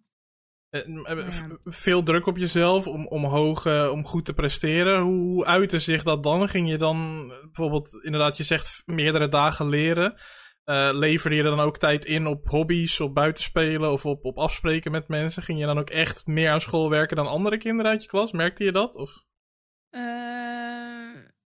[0.68, 1.58] Eh, eh, Ja.
[1.64, 5.02] Veel druk op jezelf om, om hoog, om goed te presteren.
[5.02, 6.48] Hoe, uitte zich dat dan?
[6.48, 10.20] Ging je dan bijvoorbeeld, inderdaad, je zegt meerdere dagen leren.
[10.64, 14.90] Eh leverde je dan ook tijd in op hobby's, op buitenspelen of op, op afspreken
[14.90, 15.42] met mensen?
[15.42, 18.32] Ging je dan ook echt meer aan school werken dan andere kinderen uit je klas?
[18.32, 18.96] Merkte je dat?
[18.96, 19.24] Of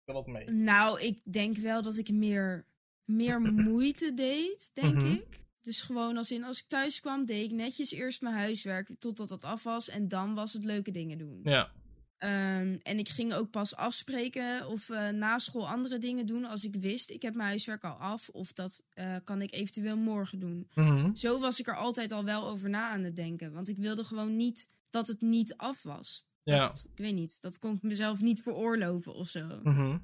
[0.05, 0.51] wel wat mee?
[0.51, 2.66] Nou, ik denk wel dat ik meer,
[3.05, 3.40] meer
[3.71, 5.07] moeite deed, denk Mhm.
[5.07, 5.45] ik.
[5.61, 9.29] Dus gewoon als in, als ik thuis kwam, deed ik netjes eerst mijn huiswerk totdat
[9.29, 9.88] dat af was.
[9.88, 11.40] En dan was het leuke dingen doen.
[11.42, 11.71] Ja,
[12.19, 16.65] Ehm, en ik ging ook pas afspreken of eh, na school andere dingen doen als
[16.65, 18.29] ik wist, ik heb mijn huiswerk al af.
[18.29, 20.71] Of dat eh, kan ik eventueel morgen doen.
[20.75, 21.15] Mhm.
[21.15, 23.53] Zo was ik er altijd al wel over na aan het denken.
[23.53, 26.27] Want ik wilde gewoon niet dat het niet af was.
[26.43, 26.67] Ja.
[26.67, 29.61] Dat, ik weet niet, dat kon ik mezelf niet veroorloven of zo.
[29.63, 29.99] Mhm.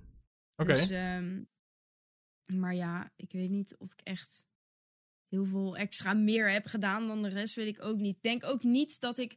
[0.57, 0.73] Oké.
[0.73, 1.43] Dus, ehm,
[2.47, 4.45] maar ja, ik weet niet of ik echt
[5.29, 8.17] heel veel extra meer heb gedaan dan de rest, weet ik ook niet.
[8.17, 9.37] Ik denk ook niet dat ik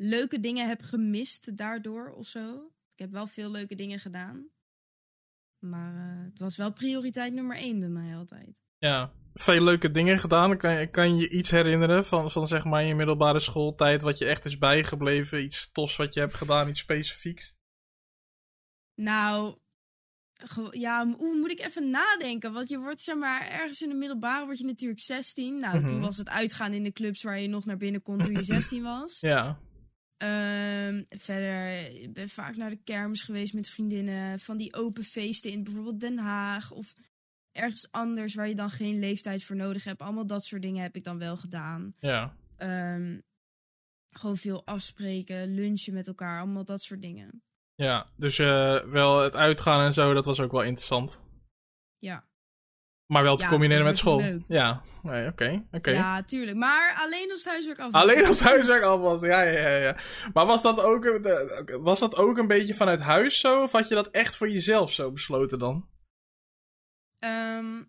[0.00, 2.72] leuke dingen heb gemist daardoor of zo.
[2.92, 4.48] Ik heb wel veel leuke dingen gedaan.
[5.58, 8.60] Maar eh, het was wel prioriteit nummer één bij mij altijd.
[8.78, 10.58] Ja, veel leuke dingen gedaan.
[10.58, 14.24] Kan je, kan je iets herinneren van, van zeg maar je middelbare schooltijd, wat je
[14.26, 15.42] echt is bijgebleven?
[15.42, 17.56] Iets tofs wat je hebt gedaan, iets specifieks?
[18.94, 19.58] Nou,
[20.70, 22.52] ja, oeh, moet ik even nadenken.
[22.52, 25.60] Want je wordt, zeg maar, ergens in de middelbare word je natuurlijk 16.
[25.60, 25.86] Nou, Mhm.
[25.86, 28.42] toen was het uitgaan in de clubs waar je nog naar binnen kon toen je
[28.54, 29.20] 16 was.
[29.20, 29.58] Ja.
[30.18, 34.38] Ehm, verder, ik ben vaak naar de kermis geweest met vriendinnen.
[34.38, 36.94] Van die open feesten in bijvoorbeeld Den Haag of
[37.52, 40.02] ergens anders waar je dan geen leeftijd voor nodig hebt.
[40.02, 41.94] Allemaal dat soort dingen heb ik dan wel gedaan.
[41.98, 42.36] Ja.
[42.56, 43.20] Ehm,
[44.10, 47.42] gewoon veel afspreken, lunchen met elkaar, allemaal dat soort dingen.
[47.74, 51.20] Ja, dus eh, wel het uitgaan en zo, dat was ook wel interessant.
[51.98, 52.26] Ja.
[53.12, 54.20] Maar wel te Ja, combineren met school.
[54.20, 54.42] leuk.
[54.48, 55.64] Ja, nee, oké.
[55.70, 55.90] oké.
[55.90, 56.56] Ja, tuurlijk.
[56.56, 57.92] Maar alleen als het huiswerk af.
[57.92, 59.96] Alleen als huiswerk al was, ja, ja, ja, ja.
[60.32, 61.04] Maar was dat, ook,
[61.80, 63.62] was dat ook een beetje vanuit huis zo?
[63.62, 65.88] Of had je dat echt voor jezelf zo besloten dan?
[67.18, 67.82] Ehm,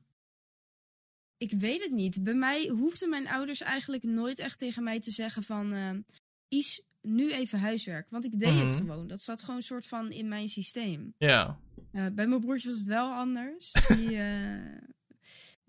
[1.38, 2.24] ik weet het niet.
[2.24, 5.74] Bij mij hoefden mijn ouders eigenlijk nooit echt tegen mij te zeggen van...
[5.74, 6.02] ehm
[6.48, 8.08] Is nu even huiswerk.
[8.10, 8.78] Want ik deed het Mhm.
[8.78, 9.08] gewoon.
[9.08, 11.14] Dat zat gewoon een soort van in mijn systeem.
[11.18, 11.60] Ja.
[11.92, 13.72] Eh, bij mijn broertje was het wel anders.
[13.88, 14.88] Die, eh,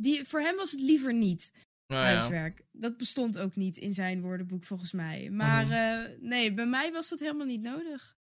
[0.00, 1.52] die, voor hem was het liever niet
[1.86, 2.08] Nou ja.
[2.10, 2.64] huiswerk.
[2.72, 5.30] Dat bestond ook niet in zijn woordenboek volgens mij.
[5.30, 5.72] Maar Mhm.
[5.74, 8.18] eh, nee, bij mij was dat helemaal niet nodig.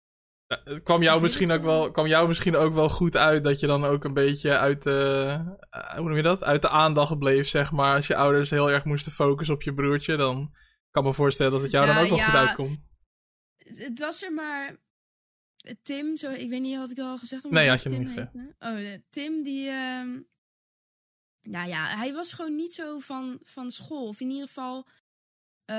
[0.48, 3.68] Het kwam jou, misschien ook wel, kwam jou misschien ook wel goed uit dat je
[3.68, 5.30] dan ook een beetje uit de,
[5.70, 6.44] eh, hoe noem je dat?
[6.44, 7.96] Uit de aandacht bleef, zeg maar.
[7.96, 10.52] Als je ouders heel erg moesten focussen op je broertje, dan
[10.92, 12.26] kan ik me voorstellen dat het jou dan ook wel ja.
[12.26, 12.80] goed uitkomt.
[13.58, 14.76] Het, was er maar.
[15.84, 17.50] Tim, zo, ik weet niet, had ik al gezegd?
[17.50, 18.56] Nee, had je Tim niet heette?
[18.60, 18.78] Oh,
[19.10, 19.70] Tim, die.
[19.70, 20.22] ehm,
[21.44, 24.08] nou ja, hij was gewoon niet zo van, van school.
[24.08, 24.88] Of in ieder geval.
[25.66, 25.76] eh,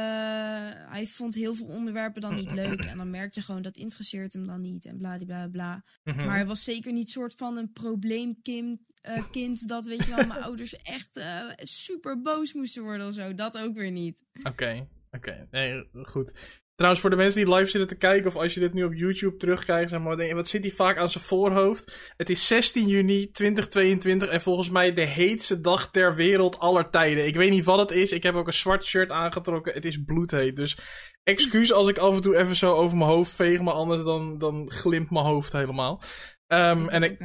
[0.90, 2.84] hij vond heel veel onderwerpen dan niet leuk.
[2.84, 4.84] En dan merk je gewoon dat interesseert hem dan niet.
[4.86, 5.84] En bla bla bla.
[6.04, 6.24] Mhm.
[6.24, 8.80] Maar hij was zeker niet soort van een probleemkind.
[9.00, 13.14] eh, kind dat weet je wel, mijn ouders echt eh, super boos moesten worden of
[13.14, 13.34] zo.
[13.34, 14.22] Dat ook weer niet.
[14.42, 15.46] Oké, oké.
[15.50, 16.32] Nee, goed.
[16.74, 18.94] Trouwens, voor de mensen die live zitten te kijken, of als je dit nu op
[18.94, 22.12] YouTube terugkijkt, maar, wat zit hij vaak aan zijn voorhoofd?
[22.16, 27.26] Het is 16 juni 2022 en volgens mij de heetste dag ter wereld aller tijden.
[27.26, 28.12] Ik weet niet wat het is.
[28.12, 29.74] Ik heb ook een zwart shirt aangetrokken.
[29.74, 30.56] Het is bloedheet.
[30.56, 30.78] Dus
[31.22, 34.38] excuus als ik af en toe even zo over mijn hoofd veeg, maar anders dan,
[34.38, 36.02] dan glimt mijn hoofd helemaal.
[36.46, 37.18] Ehm, en ik,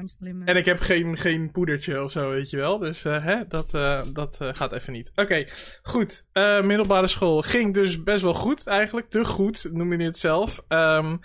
[0.46, 2.78] en ik heb geen, geen poedertje of zo, weet je wel.
[2.78, 5.12] Dus eh, hè, dat, eh, dat eh, gaat even niet.
[5.16, 5.46] Oké,
[5.82, 6.26] goed.
[6.64, 9.10] Middelbare school ging dus best wel goed eigenlijk.
[9.10, 10.64] Te goed, noem je het zelf.
[10.68, 11.18] Ehm,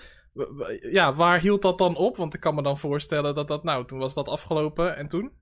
[0.90, 2.16] ja, waar hield dat dan op?
[2.16, 4.96] Want ik kan me dan voorstellen dat dat, nou, toen was dat afgelopen.
[4.96, 5.32] En toen?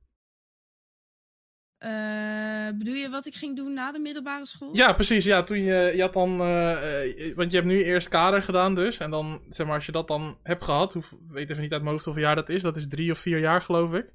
[1.83, 4.77] Eh, bedoel je wat ik ging doen na de middelbare school?
[4.77, 5.25] Ja, precies.
[5.25, 8.75] Ja, toen je, je had dan, eh, eh, want je hebt nu eerst kader gedaan
[8.75, 8.99] dus.
[8.99, 11.81] En dan, zeg maar, als je dat dan hebt gehad, hoef, weet even niet uit
[11.83, 12.63] mijn hoofd hoeveel jaar dat is.
[12.63, 14.13] Dat is drie of vier jaar, geloof ik.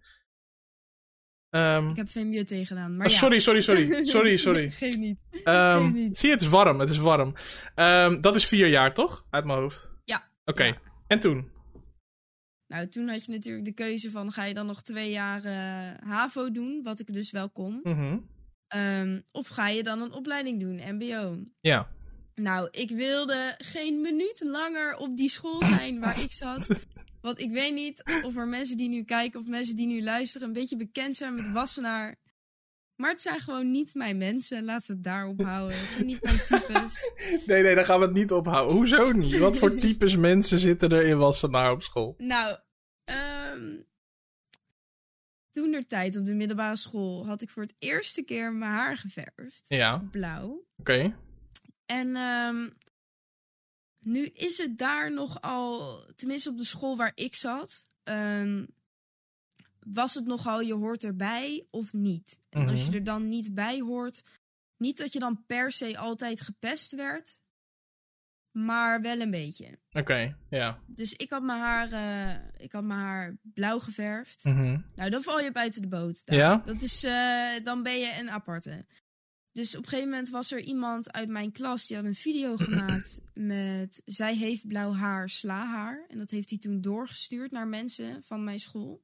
[1.49, 2.97] Ehm, Ik heb VMJT gedaan.
[2.97, 3.17] Maar oh, ja.
[3.17, 4.03] sorry, sorry, sorry.
[4.05, 4.71] Sorry, sorry.
[4.71, 5.19] Geef niet.
[5.43, 6.17] Ehm, Geef niet.
[6.17, 6.79] zie je, het is warm.
[6.79, 7.33] Het is warm.
[7.75, 9.25] Ehm, dat is vier jaar, toch?
[9.29, 9.91] Uit mijn hoofd.
[10.03, 10.29] Ja.
[10.45, 10.63] Oké.
[10.63, 10.77] Ja.
[11.07, 11.51] En toen?
[12.67, 16.09] Nou, toen had je natuurlijk de keuze van ga je dan nog twee jaar eh,
[16.09, 17.79] HAVO doen, wat ik dus wel kon.
[17.83, 18.17] Mhm.
[18.67, 21.43] Ehm, of ga je dan een opleiding doen, MBO.
[21.61, 21.87] Ja.
[22.35, 26.67] Nou, ik wilde geen minuut langer op die school zijn waar ik zat.
[27.21, 30.47] Want ik weet niet of er mensen die nu kijken of mensen die nu luisteren
[30.47, 32.15] een beetje bekend zijn met Wassenaar.
[32.97, 34.63] Maar het zijn gewoon niet mijn mensen.
[34.63, 35.79] Laten we het daarop houden.
[35.79, 37.11] Het zijn niet mijn types.
[37.47, 38.75] Nee, nee, daar gaan we het niet ophouden.
[38.75, 39.37] Hoezo niet?
[39.37, 42.15] Wat voor types mensen zitten er in Wassenaar op school?
[42.17, 42.57] Nou,
[43.03, 43.85] ehm
[45.57, 48.97] toen er tijd op de middelbare school had ik voor het eerste keer mijn haar
[48.97, 49.65] geverfd.
[49.67, 50.07] Ja, oké.
[50.11, 50.65] Blauw.
[51.85, 52.69] En ehm,
[53.99, 58.65] nu is het daar nogal, tenminste op de school waar ik zat, ehm,
[59.93, 62.39] was het nogal je hoort erbij of niet.
[62.49, 62.95] En als je Mhm.
[62.95, 64.23] er dan niet bij hoort,
[64.77, 67.39] niet dat je dan per se altijd gepest werd,
[68.51, 69.79] maar wel een beetje.
[69.91, 70.79] Oké, ja.
[70.85, 74.43] Dus ik had mijn haar, eh, ik had mijn haar blauw geverfd.
[74.43, 74.79] Mhm.
[74.95, 76.25] Nou, dan val je buiten de boot.
[76.25, 76.37] daar.
[76.37, 76.61] Ja?
[76.65, 78.85] Dat is, eh, dan ben je een aparte.
[79.51, 82.57] Dus op een gegeven moment was er iemand uit mijn klas die had een video
[82.67, 86.05] gemaakt met zij heeft blauw haar, sla haar.
[86.07, 89.01] En dat heeft hij toen doorgestuurd naar mensen van mijn school.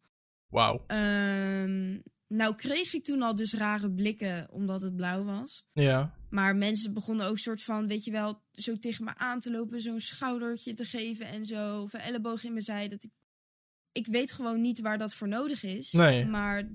[0.54, 0.84] Wauw.
[0.88, 5.66] Ehm, nou kreeg ik toen al dus rare blikken omdat het blauw was.
[5.74, 6.14] Ja.
[6.30, 9.82] Maar mensen begonnen ook soort van, weet je wel, zo tegen me aan te lopen,
[9.82, 12.88] zo'n schoudertje te geven en zo, of een elleboog in mijn zij.
[12.88, 13.12] Dat ik,
[13.92, 15.92] ik weet gewoon niet waar dat voor nodig is.
[15.92, 16.26] Nee.
[16.26, 16.70] Maar,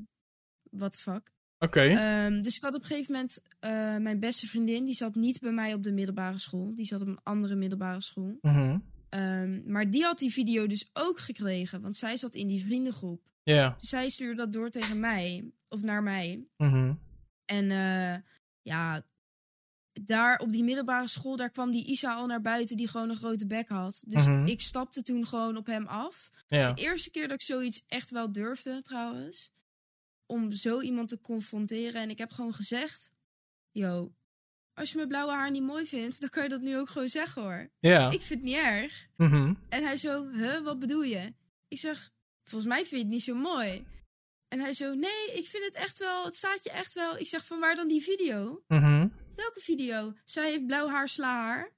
[0.70, 1.30] what the fuck.
[1.58, 1.80] Oké.
[1.80, 5.40] Ehm, dus ik had op een gegeven moment, eh, mijn beste vriendin, die zat niet
[5.40, 6.74] bij mij op de middelbare school.
[6.74, 8.38] Die zat op een andere middelbare school.
[8.40, 8.78] Mhm.
[9.08, 13.22] Ehm, maar die had die video dus ook gekregen, want zij zat in die vriendengroep.
[13.54, 13.74] Ja.
[13.78, 16.46] Dus zij stuurde dat door tegen mij, of naar mij.
[16.56, 16.94] Mhm.
[17.44, 18.16] En eh,
[18.62, 19.06] ja,
[19.92, 23.16] daar op die middelbare school, daar kwam die Isa al naar buiten die gewoon een
[23.16, 24.02] grote bek had.
[24.06, 24.46] Dus Mhm.
[24.46, 26.30] ik stapte toen gewoon op hem af.
[26.48, 26.72] Ja.
[26.72, 29.50] De eerste keer dat ik zoiets echt wel durfde, trouwens.
[30.26, 32.02] Om zo iemand te confronteren.
[32.02, 33.10] En ik heb gewoon gezegd:
[33.70, 34.14] Yo,
[34.74, 37.08] als je mijn blauwe haar niet mooi vindt, dan kan je dat nu ook gewoon
[37.08, 37.70] zeggen hoor.
[37.78, 38.10] Ja.
[38.10, 39.06] Ik vind het niet erg.
[39.16, 39.54] Mhm.
[39.68, 41.34] En hij zo: Huh, wat bedoel je?
[41.68, 42.10] Ik zeg:
[42.48, 43.86] Volgens mij vind je het niet zo mooi.
[44.48, 47.18] En hij zo: Nee, ik vind het echt wel, het staat je echt wel.
[47.18, 48.62] Ik zeg: Van waar dan die video?
[48.66, 49.08] Mhm.
[49.34, 50.14] Welke video?
[50.24, 51.76] Zij heeft blauw haar, sla haar.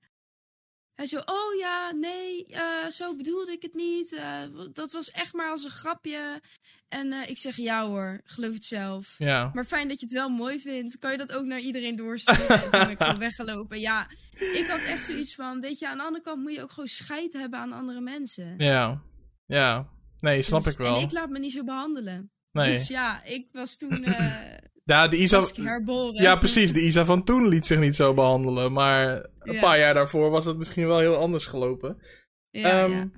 [0.95, 4.13] Hij zo, oh ja, nee, eh, zo bedoelde ik het niet.
[4.13, 6.43] Eh, dat was echt maar als een grapje.
[6.89, 9.15] En eh, ik zeg, ja hoor, geloof het zelf.
[9.19, 9.51] Ja.
[9.55, 10.99] Maar fijn dat je het wel mooi vindt.
[10.99, 12.63] Kan je dat ook naar iedereen doorsturen?
[12.63, 13.81] en ben ik gewoon weggelopen.
[13.81, 16.73] Ja, ik had echt zoiets van, weet je, aan de andere kant moet je ook
[16.73, 18.55] gewoon scheid hebben aan andere mensen.
[18.59, 19.03] Ja.
[19.47, 19.89] Ja.
[20.21, 20.97] Nee, snap Dus- ik wel.
[20.97, 22.31] En ik laat me niet zo behandelen.
[22.53, 22.73] Nee.
[22.73, 25.43] Dus ja, ik was toen, eh Ja, de Isa...
[25.55, 26.23] herboren.
[26.23, 26.73] Ja, precies.
[26.73, 28.73] De Isa van toen liet zich niet zo behandelen.
[28.73, 29.61] Maar een Ja.
[29.61, 31.99] paar jaar daarvoor was het misschien wel heel anders gelopen.
[32.51, 33.11] Ja, Ehm, ja.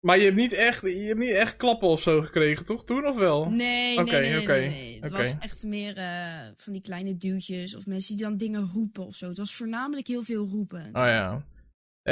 [0.00, 2.84] Maar je hebt niet echt, je hebt niet echt klappen of zo gekregen, toch?
[2.84, 3.50] Toen of wel?
[3.50, 3.56] Nee,
[4.00, 4.98] nee, nee, oké, nee, nee.
[5.00, 9.06] Het was echt meer eh, van die kleine duwtjes of mensen die dan dingen roepen
[9.06, 9.28] of zo.
[9.28, 10.86] Het was voornamelijk heel veel roepen.
[10.86, 11.44] Oh ja.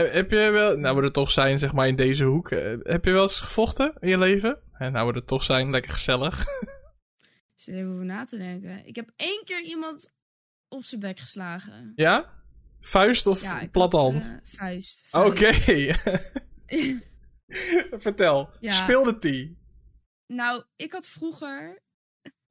[0.07, 2.51] Heb, je wel, nou we er toch zijn, zeg maar, in deze hoek.
[2.51, 4.61] eh, Heb je wel eens gevochten in je leven?
[4.73, 6.41] En nou we er toch zijn, lekker gezellig.
[6.41, 8.87] Ik zit even over na te denken.
[8.87, 10.13] Ik heb één keer iemand
[10.69, 11.93] op zijn bek geslagen.
[11.97, 12.37] ja?
[12.81, 14.25] Vuist of Ja, platte hand?
[14.25, 15.09] eh, vuist.
[15.13, 15.53] Oké.
[17.99, 18.51] Vertel.
[18.61, 18.73] Ja.
[18.73, 19.59] Speelde die?
[20.27, 21.83] nou, ik had vroeger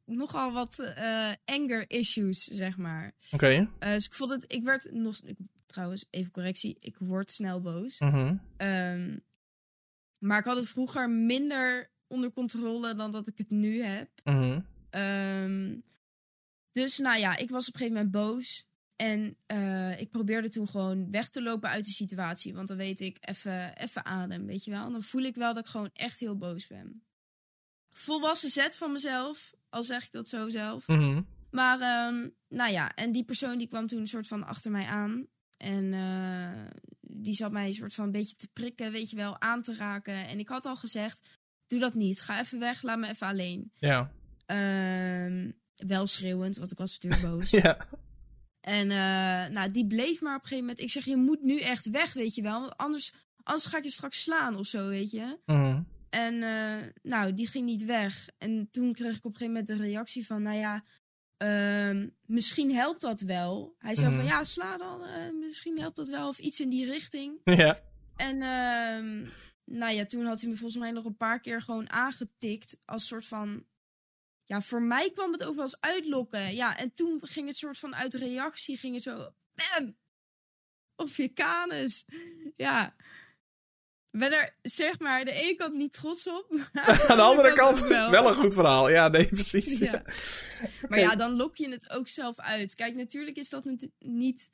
[0.08, 3.14] nogal wat eh, anger issues, zeg maar.
[3.32, 3.70] Oké.
[3.80, 7.62] Eh, dus ik vond het, ik werd nog, ik, trouwens, even correctie, ik word snel
[7.62, 8.00] boos.
[8.00, 8.36] Mhm.
[8.58, 9.18] Ehm,
[10.18, 14.10] maar ik had het vroeger minder onder controle dan dat ik het nu heb.
[14.24, 14.60] Mhm.
[14.90, 15.76] Ehm,
[16.72, 18.66] dus nou ja, ik was op een gegeven moment boos.
[18.96, 22.54] En eh, ik probeerde toen gewoon weg te lopen uit de situatie.
[22.54, 24.86] Want dan weet ik even even adem, weet je wel.
[24.86, 27.04] En dan voel ik wel dat ik gewoon echt heel boos ben.
[27.92, 30.88] Volwassen zet van mezelf, al zeg ik dat zo zelf.
[30.88, 31.22] Mhm.
[31.52, 34.86] Maar, ehm, nou ja, en die persoon die kwam toen een soort van achter mij
[34.86, 35.28] aan.
[35.58, 39.42] En eh, die zat mij een soort van een beetje te prikken, weet je wel,
[39.42, 40.28] aan te raken.
[40.28, 41.30] En ik had al gezegd,
[41.68, 42.22] doe dat niet.
[42.22, 43.72] Ga even weg, laat me even alleen.
[43.76, 44.12] Ja.
[44.46, 47.50] Ehm, wel schreeuwend, want ik was natuurlijk boos.
[47.50, 47.88] Ja.
[48.62, 50.80] En eh, nou, die bleef maar op een gegeven moment.
[50.80, 52.60] Ik zeg, je moet nu echt weg, weet je wel.
[52.60, 55.38] Want anders, anders ga ik je straks slaan of zo, weet je.
[55.46, 55.82] Mhm.
[56.10, 58.28] En eh, nou, die ging niet weg.
[58.38, 60.84] En toen kreeg ik op een gegeven moment de reactie van, nou ja,
[61.38, 63.76] ehm, misschien helpt dat wel.
[63.78, 64.16] Hij zei Mhm.
[64.18, 67.40] van, ja, sla dan, eh, misschien helpt dat wel, of iets in die richting.
[67.64, 67.80] Ja.
[68.16, 69.28] En ehm,
[69.64, 73.08] nou ja, toen had hij me volgens mij nog een paar keer gewoon aangetikt als
[73.08, 73.66] soort van...
[74.46, 76.56] Ja, voor mij kwam het ook wel eens uitlokken.
[76.56, 79.34] Ja, en toen ging het soort van uit reactie, ging het zo...
[79.54, 79.98] Bam!
[80.96, 82.06] Op je kanus.
[82.56, 82.96] Ja.
[84.12, 86.48] Ben er, zeg maar, de ene kant niet trots op.
[87.08, 88.28] Aan de andere kant wel.
[88.28, 88.90] een goed verhaal.
[88.90, 89.78] Ja, nee, precies.
[89.78, 90.04] Ja.
[90.88, 92.76] Maar ja, dan lok je het ook zelf uit.
[92.76, 93.66] Kijk, natuurlijk is dat
[94.00, 94.50] niet...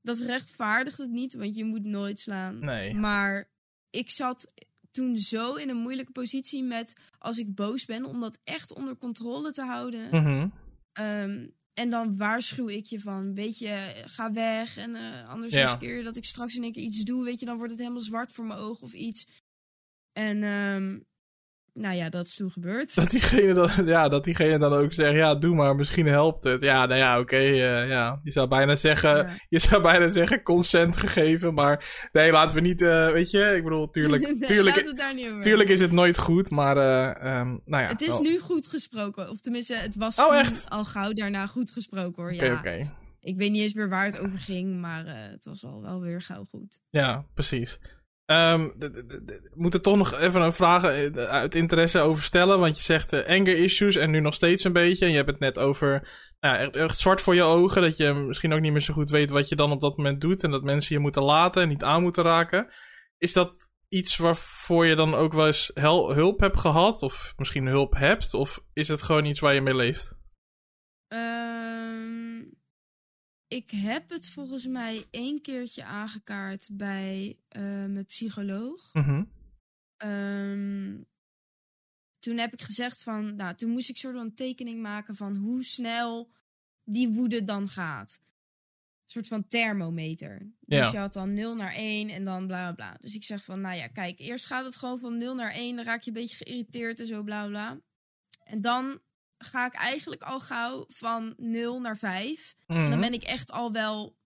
[0.00, 2.58] Dat rechtvaardigt het niet, want je moet nooit slaan.
[2.58, 2.94] Nee.
[2.94, 3.50] Maar
[3.90, 4.52] ik zat
[4.90, 6.96] toen zo in een moeilijke positie met...
[7.18, 10.10] Als ik boos ben, om dat echt onder controle te houden.
[10.92, 11.46] Ehm,
[11.78, 14.76] en dan waarschuw ik je van, weet je, ga weg.
[14.76, 15.62] En eh, anders Ja.
[15.64, 17.24] riskeer je dat ik straks in één keer iets doe.
[17.24, 19.26] Weet je, dan wordt het helemaal zwart voor mijn ogen of iets.
[20.12, 21.00] En ehm,
[21.78, 22.94] nou ja, dat is toen gebeurd.
[22.94, 26.62] Dat diegene dan, ja, dat diegene dan ook zegt, ja, doe maar, misschien helpt het.
[26.62, 28.20] Ja, nou ja, oké, eh, ja.
[28.22, 29.28] Je zou bijna zeggen, Ja.
[29.48, 33.64] je zou bijna zeggen consent gegeven, maar nee, laten we niet, eh, weet je, ik
[33.64, 37.38] bedoel, tuurlijk, Nee, tuurlijk, het daar niet over tuurlijk is het nooit goed, maar, eh,
[37.38, 37.88] ehm, nou ja.
[37.88, 39.30] Het is wel- nu goed gesproken.
[39.30, 40.70] Of tenminste, het was Oh, echt?
[40.70, 42.32] al gauw daarna goed gesproken hoor.
[42.32, 42.54] Oké, ja.
[42.58, 42.90] oké.
[43.20, 46.22] Ik weet niet eens meer waar het over ging, maar het was al wel weer
[46.22, 46.80] gauw goed.
[46.90, 47.78] Ja, precies.
[48.26, 52.58] D- we moeten toch nog even een vraag eh, uit interesse over stellen.
[52.58, 55.04] Want je zegt eh, anger issues en nu nog steeds een beetje.
[55.04, 56.08] En je hebt het net over
[56.40, 57.82] nou, echt, echt zwart voor je ogen.
[57.82, 60.20] Dat je misschien ook niet meer zo goed weet wat je dan op dat moment
[60.20, 60.42] doet.
[60.42, 62.68] En dat mensen je moeten laten en niet aan moeten raken.
[63.18, 67.02] Is dat iets waarvoor je dan ook wel eens hulp hebt gehad?
[67.02, 68.34] Of misschien hulp hebt?
[68.34, 70.14] Of is het gewoon iets waar je mee leeft?
[71.08, 72.15] Ehm,
[73.48, 78.90] ik heb het volgens mij één keertje aangekaart bij uh, mijn psycholoog.
[78.92, 79.24] Mhm.
[79.96, 81.02] Ehm,
[82.18, 85.36] toen heb ik gezegd van, nou, toen moest ik soort van een tekening maken van
[85.36, 86.32] hoe snel
[86.84, 88.20] die woede dan gaat.
[88.20, 90.52] Een soort van thermometer.
[90.60, 90.82] Ja.
[90.82, 92.98] Dus je had dan 0 naar 1 en dan bla bla bla.
[93.00, 95.76] Dus ik zeg van, nou ja, kijk, eerst gaat het gewoon van 0 naar 1.
[95.76, 97.80] Dan raak je een beetje geïrriteerd en zo bla bla.
[98.44, 99.00] En dan
[99.38, 102.54] ga ik eigenlijk al gauw van 0 naar 5.
[102.66, 103.00] En dan Mhm.
[103.00, 104.16] ben ik echt al wel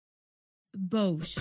[0.79, 1.39] boos.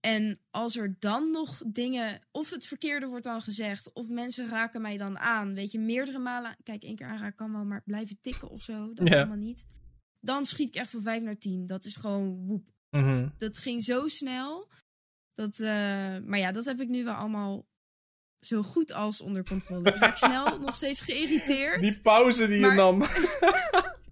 [0.00, 4.80] En als er dan nog dingen, of het verkeerde wordt dan gezegd, of mensen raken
[4.80, 6.56] mij dan aan, weet je, meerdere malen.
[6.62, 9.16] Kijk, één keer aanraken kan wel, maar blijven tikken of zo, dat Ja.
[9.16, 9.66] allemaal niet.
[10.20, 11.66] Dan schiet ik echt van 5 naar 10.
[11.66, 12.72] Dat is gewoon woep.
[12.90, 13.28] Mhm.
[13.38, 14.70] Dat ging zo snel.
[15.32, 17.66] Dat, eh, maar ja, dat heb ik nu wel allemaal
[18.40, 19.88] zo goed als onder controle.
[19.88, 21.80] Ik raak snel nog steeds geïrriteerd.
[21.82, 23.02] Die pauze die je nam.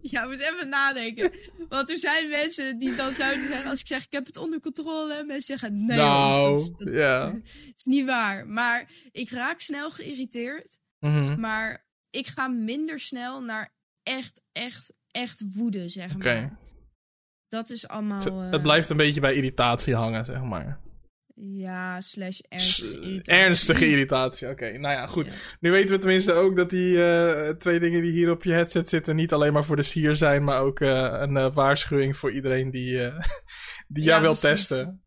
[0.01, 1.33] Ja, we moeten even nadenken.
[1.69, 4.61] Want er zijn mensen die dan zouden zeggen, als ik zeg ik heb het onder
[4.61, 7.39] controle, mensen zeggen nee, nou, dat, is, dat ja.
[7.77, 8.47] is niet waar.
[8.47, 11.41] Maar ik raak snel geïrriteerd, Mhm.
[11.41, 16.59] maar ik ga minder snel naar echt, echt, echt woede, zeg maar.
[17.49, 18.27] Dat is allemaal...
[18.27, 20.81] eh, Het blijft een beetje bij irritatie hangen, zeg maar.
[21.39, 23.23] Ja, slash ernstige irritatie.
[23.45, 24.79] Ernstige irritatie, oké.
[24.79, 25.27] Nou ja, goed.
[25.27, 25.33] Ja.
[25.61, 28.89] Nu weten we tenminste ook dat die eh, twee dingen die hier op je headset
[28.89, 29.17] zitten...
[29.17, 32.71] niet alleen maar voor de sier zijn, maar ook eh, een eh, waarschuwing voor iedereen
[32.71, 32.93] die,
[33.95, 34.67] die Ja, jou wil precies.
[34.67, 35.03] testen.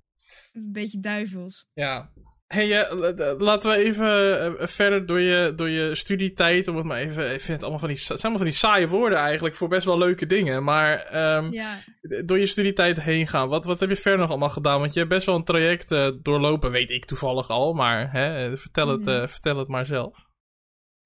[0.53, 1.65] Een beetje duivels.
[1.73, 2.11] Ja.
[2.53, 6.67] Hey, eh, laten we even eh, verder door je, door je studietijd.
[6.67, 7.23] Om het maar even.
[7.33, 9.55] Ik vind het allemaal van die, het zijn allemaal van die saaie woorden eigenlijk.
[9.55, 10.63] Voor best wel leuke dingen.
[10.63, 11.77] Maar ehm, Ja,
[12.25, 13.49] door je studietijd heen gaan.
[13.49, 14.79] Wat, wat heb je verder nog allemaal gedaan?
[14.79, 16.71] Want je hebt best wel een traject eh, doorlopen.
[16.71, 17.73] Weet ik toevallig al.
[17.73, 19.27] Maar hè, vertel, het, Mhm.
[19.27, 20.27] vertel het maar zelf.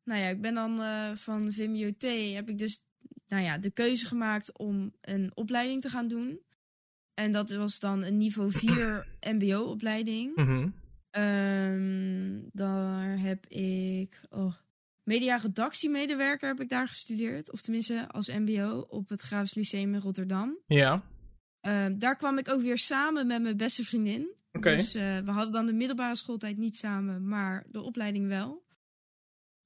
[0.03, 0.81] nou ja, ik ben dan
[1.17, 2.03] van Vimeo T.
[2.33, 2.83] Heb ik dus
[3.27, 6.39] nou ja, de keuze gemaakt om een opleiding te gaan doen.
[7.13, 10.35] En dat was dan een niveau 4 MBO-opleiding.
[10.35, 10.67] Mhm.
[11.13, 14.21] Ehm, daar heb ik.
[14.29, 14.53] Oh,
[15.03, 17.51] media-redactiemedewerker heb ik daar gestudeerd.
[17.51, 20.57] Of tenminste als MBO op het Graafs Lyceum in Rotterdam.
[20.65, 21.03] Ja,
[21.61, 24.33] Ehm, daar kwam ik ook weer samen met mijn beste vriendin.
[24.51, 24.75] oké.
[24.75, 28.65] Dus eh, we hadden dan de middelbare schooltijd niet samen, maar de opleiding wel.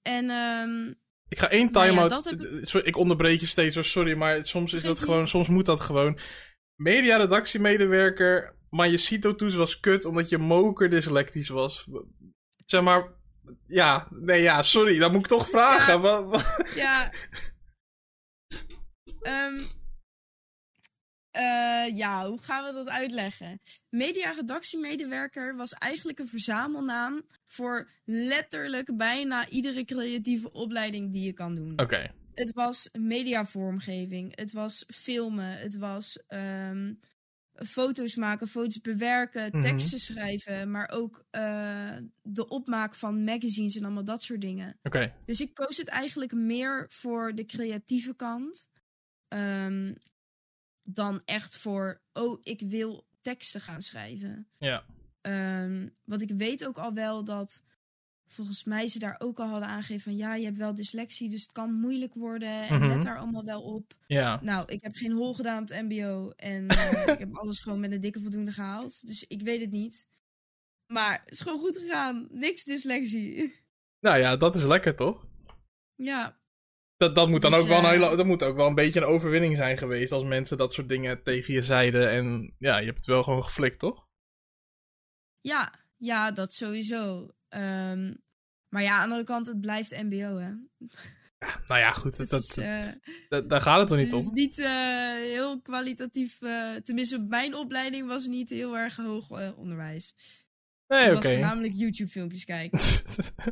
[0.01, 0.93] En ehm,
[1.27, 2.23] Ik ga één Nou ja, time-out.
[2.23, 5.65] heb eh, sorry, ik onderbreek je steeds, sorry, maar soms is dat gewoon, soms moet
[5.65, 6.19] dat gewoon.
[6.75, 11.88] Media-redactiemedewerker, maar je CITO-toets was kut omdat je moker dyslectisch was.
[12.65, 13.13] Zeg maar,
[13.68, 15.93] ja, nee, ja, sorry, dat moet ik toch vragen.
[15.93, 15.99] Ja.
[15.99, 17.11] Wat, wat- ja.
[19.22, 19.59] Ehm,
[21.32, 23.61] eh, ja, hoe gaan we dat uitleggen?
[23.89, 31.80] Media-redactiemedewerker was eigenlijk een verzamelnaam voor letterlijk bijna iedere creatieve opleiding die je kan doen.
[31.80, 36.93] Oké, Het was mediavormgeving, het was filmen, het was ehm,
[37.66, 39.62] foto's maken, foto's bewerken, Mhm.
[39.62, 44.80] teksten schrijven, maar ook eh, de opmaak van magazines en allemaal dat soort dingen.
[44.84, 45.14] oké.
[45.26, 48.70] Dus ik koos het eigenlijk meer voor de creatieve kant.
[49.28, 49.93] ehm,
[50.84, 54.47] dan echt voor, oh, ik wil teksten gaan schrijven.
[54.58, 54.86] Ja.
[55.22, 57.64] Ehm, want ik weet ook al wel dat
[58.28, 61.41] volgens mij ze daar ook al hadden aangegeven van ja, je hebt wel dyslexie, dus
[61.41, 62.67] het kan moeilijk worden.
[62.67, 62.88] En Mhm.
[62.88, 63.93] let daar allemaal wel op.
[64.07, 67.59] Ja, Nou, ik heb geen hol gedaan op het MBO en eh, ik heb alles
[67.59, 69.07] gewoon met een dikke voldoende gehaald.
[69.07, 70.07] Dus ik weet het niet.
[70.93, 72.28] Maar het is gewoon goed gegaan.
[72.32, 73.53] Niks dyslexie.
[74.05, 75.25] nou ja, dat is lekker toch?
[75.95, 76.39] ja.
[76.97, 78.75] Dat, dat, moet dan Dus, ook wel een eh, hele, dat moet ook wel een
[78.75, 82.09] beetje een overwinning zijn geweest als mensen dat soort dingen tegen je zeiden.
[82.11, 84.07] En ja, je hebt het wel gewoon geflikt, toch?
[85.41, 87.32] Ja, ja, dat sowieso.
[87.49, 88.13] Ehm,
[88.69, 90.51] maar ja, aan de andere kant, het blijft MBO, hè?
[91.39, 92.85] Ja, nou ja, goed, dat, Het is, dat, eh,
[93.29, 94.33] dat- daar gaat het toch het niet is om?
[94.33, 96.41] niet eh, heel kwalitatief.
[96.41, 100.13] eh, tenminste, mijn opleiding was niet heel erg hoog onderwijs.
[100.87, 101.15] Nee, Ik oké.
[101.15, 102.79] was voornamelijk YouTube-filmpjes kijken.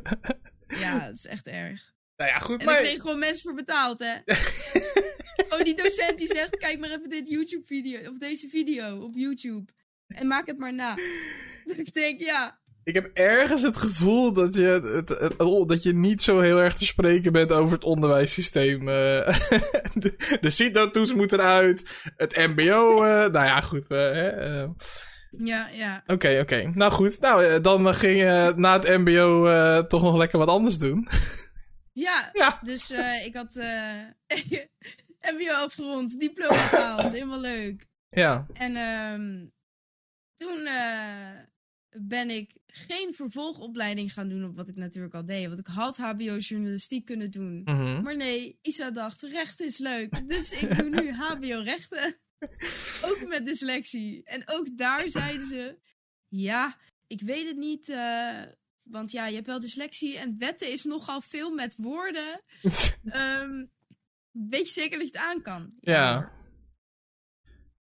[0.84, 1.94] ja, het is echt erg.
[2.16, 2.74] nou ja, goed, En maar...
[2.74, 4.16] daar kreeg gewoon mensen voor betaald, hè?
[5.36, 9.72] Gewoon die docent die zegt: kijk maar even dit YouTube-video, of deze video op YouTube.
[10.06, 10.94] En maak het maar na.
[11.64, 12.60] Dat ik denk, ja.
[12.86, 15.08] Ik heb ergens het gevoel dat je, het, het-
[15.38, 18.88] het- dat je niet zo heel erg te spreken bent over het onderwijssysteem.
[18.88, 19.38] eh.
[19.94, 21.90] de de CITO-toets moet eruit.
[22.16, 23.86] Het MBO, eh, nou ja, goed.
[23.88, 24.64] eh, hè.
[25.30, 26.02] Ja, ja.
[26.06, 26.70] Oké, oké.
[26.74, 29.46] Nou goed, nou, dan ging je na het MBO
[29.86, 31.08] toch nog lekker wat anders doen.
[31.92, 32.58] Ja, ja.
[32.62, 32.90] dus
[33.24, 33.54] ik had
[35.34, 37.86] MBO afgerond, diploma gehaald, helemaal leuk.
[38.10, 38.46] Ja.
[38.52, 39.46] En ehm,
[40.36, 40.68] toen
[41.98, 45.46] ben ik geen vervolgopleiding gaan doen op wat ik natuurlijk al deed.
[45.46, 47.60] Want ik had HBO journalistiek kunnen doen.
[47.64, 48.02] Mhm.
[48.02, 50.20] Maar nee, Isa dacht, rechten is leuk.
[50.28, 52.18] Dus ik doe nu HBO rechten.
[53.08, 54.24] ook met dyslexie.
[54.24, 55.78] En ook daar zeiden ze,
[56.28, 57.88] ja, ik weet het niet.
[57.88, 58.42] eh,
[58.82, 62.42] want ja, je hebt wel dyslexie en wetten is nogal veel met woorden.
[63.04, 63.64] Ehm,
[64.30, 65.72] weet je zeker dat je het aan kan?
[65.80, 66.32] Ja.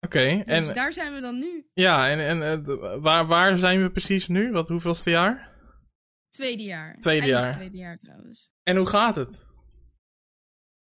[0.04, 1.66] Oké, Dus en, daar zijn we dan nu.
[1.74, 4.50] ja, en, en eh, waar, waar zijn we precies nu?
[4.52, 5.52] Wat, hoeveelste jaar?
[6.30, 6.96] Tweede jaar.
[7.00, 7.52] Tweede Eind jaar.
[7.52, 8.50] tweede jaar trouwens.
[8.62, 9.44] En hoe gaat het?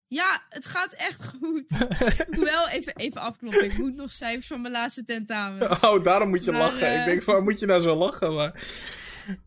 [0.08, 1.64] Ja, het gaat echt goed.
[2.36, 3.64] Hoewel, even, even afkloppen.
[3.66, 5.72] Ik moet nog cijfers van mijn laatste tentamen.
[5.72, 6.88] Oh, daarom moet je Maar, lachen.
[6.88, 8.34] eh, Ik denk, waar moet je nou zo lachen?
[8.34, 8.64] Maar...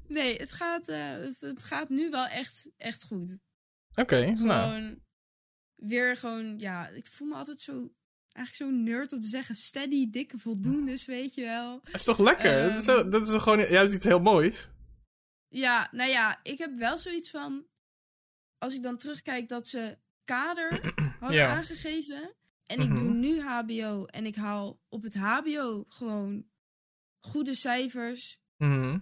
[0.08, 3.38] Nee, het gaat, eh, het, het gaat nu wel echt, echt goed.
[3.94, 4.36] Oké, nou.
[4.72, 4.98] Gewoon
[5.74, 7.90] weer gewoon, ja, ik voel me altijd zo,
[8.38, 11.80] eigenlijk zo nerd om te zeggen, steady, dikke voldoendes, weet je wel.
[11.84, 12.58] Dat is toch lekker?
[12.58, 12.68] Ehm.
[12.68, 14.70] dat, is, zo- dat is gewoon juist iets heel moois.
[15.48, 17.66] Ja, nou ja, ik heb wel zoiets van,
[18.58, 21.56] als ik dan terugkijk dat ze kader hadden Ja.
[21.56, 22.34] aangegeven.
[22.66, 22.96] En ik Mhm.
[22.96, 26.46] doe nu HBO en ik haal op het HBO gewoon
[27.20, 28.40] goede cijfers.
[28.56, 28.98] Mhm.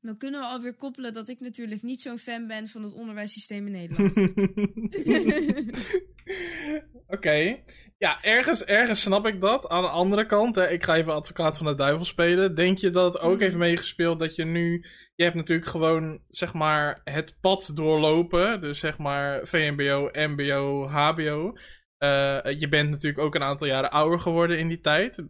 [0.00, 3.66] Dan kunnen we alweer koppelen dat ik natuurlijk niet zo'n fan ben van het onderwijssysteem
[3.66, 4.14] in Nederland.
[7.08, 7.56] Oké.
[7.98, 9.68] Ja, ergens, ergens snap ik dat.
[9.68, 12.54] Aan de andere kant, hè, ik ga even advocaat van de duivel spelen.
[12.54, 13.42] Denk je dat het ook Mhm.
[13.42, 14.84] heeft meegespeeld dat je nu...
[15.14, 18.60] Je hebt natuurlijk gewoon, zeg maar, het pad doorlopen.
[18.60, 21.52] Dus zeg maar VMBO, MBO, HBO.
[21.98, 25.24] Eh, je bent natuurlijk ook een aantal jaren ouder geworden in die tijd.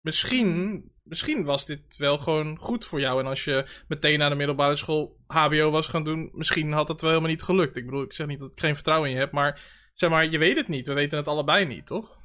[0.00, 3.20] Misschien, misschien was dit wel gewoon goed voor jou.
[3.20, 7.00] En als je meteen naar de middelbare school HBO was gaan doen, misschien had het
[7.00, 7.76] wel helemaal niet gelukt.
[7.76, 10.30] Ik bedoel, ik zeg niet dat ik geen vertrouwen in je heb, maar zeg maar,
[10.30, 10.86] je weet het niet.
[10.86, 12.20] We weten het allebei niet, toch?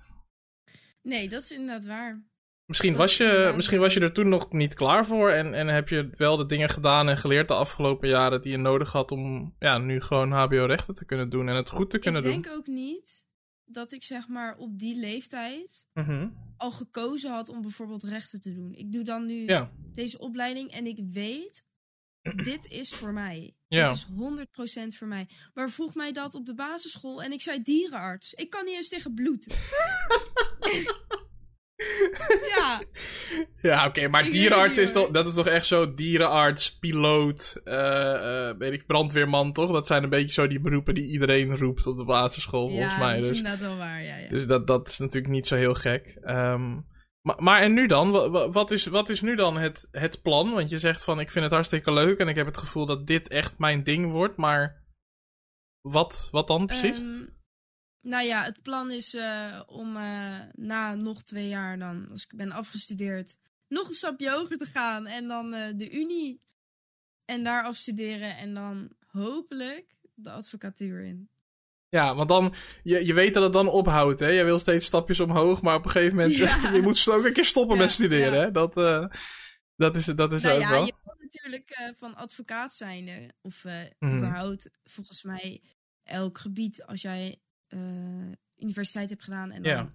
[1.01, 2.25] nee, dat is inderdaad waar.
[2.65, 5.67] Misschien Dat was, je, misschien was je er toen nog niet klaar voor en, en
[5.67, 9.11] heb je wel de dingen gedaan en geleerd de afgelopen jaren die je nodig had
[9.11, 12.47] om ja, nu gewoon HBO-rechten te kunnen doen en het goed te kunnen ik denk
[12.47, 13.25] ook niet
[13.65, 16.05] dat ik zeg maar op die leeftijd doen.
[16.05, 16.29] Mhm.
[16.57, 18.73] al gekozen had om bijvoorbeeld rechten te doen.
[18.73, 21.65] Ik doe dan nu Ja, deze opleiding en ik weet,
[22.35, 23.55] dit is voor mij.
[23.67, 23.87] Ja.
[23.87, 24.07] Dit is
[24.93, 25.27] 100% voor mij.
[25.53, 28.33] Maar vroeg mij dat op de basisschool en ik zei dierenarts.
[28.33, 29.57] Ik kan niet eens tegen bloed.
[32.55, 32.81] ja,
[33.61, 38.49] ja oké, maar Ik dierenarts is toch, dat is toch echt zo dierenarts, piloot, eh,
[38.49, 39.71] eh, weet ik, brandweerman, toch?
[39.71, 42.99] Dat zijn een beetje zo die beroepen die iedereen roept op de basisschool, volgens ja
[42.99, 43.13] mij.
[43.13, 44.03] dat is Dus inderdaad wel waar.
[44.03, 44.29] Ja, ja.
[44.29, 46.17] Dus dat, dat is natuurlijk niet zo heel gek.
[46.21, 46.77] Ehm,
[47.35, 48.11] maar, en nu dan?
[48.11, 50.51] Wa- wa- Wat is, wat is nu dan het, het plan?
[50.53, 53.07] Want je zegt van ik vind het hartstikke leuk en ik heb het gevoel dat
[53.07, 54.37] dit echt mijn ding wordt.
[54.37, 54.85] Maar
[55.81, 56.99] wat, wat dan precies?
[56.99, 57.25] Ehm,
[58.01, 62.35] nou ja, het plan is eh, om eh, na nog twee jaar dan, als ik
[62.35, 66.41] ben afgestudeerd, nog een stapje hoger te gaan en dan eh, de Unie
[67.25, 71.29] en daar afstuderen en dan hopelijk de advocatuur in.
[71.89, 74.27] Ja, want dan, je, je weet dat het dan ophoudt, hè?
[74.27, 76.71] Je wil steeds stapjes omhoog, maar op een gegeven moment, Ja.
[76.75, 78.39] je moet ook een keer stoppen Ja, met studeren, ja.
[78.43, 78.51] hè?
[78.51, 79.05] Dat, eh,
[79.75, 80.85] dat is, dat is nou ook ja, wel.
[80.85, 83.63] je kan natuurlijk eh, van advocaat zijn, of
[83.99, 84.15] Mhm.
[84.17, 85.61] überhaupt volgens mij
[86.03, 87.41] elk gebied, als jij
[88.57, 89.93] universiteit hebt gedaan en dan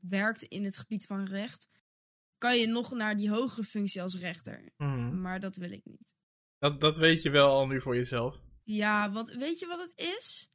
[0.00, 1.68] werkt in het gebied van recht,
[2.38, 4.70] kan je nog naar die hogere functie als rechter.
[4.76, 5.20] Mhm.
[5.20, 6.14] Maar dat wil ik niet.
[6.58, 8.36] dat, dat weet je wel al nu voor jezelf.
[8.64, 10.50] Ja, want weet je wat het is?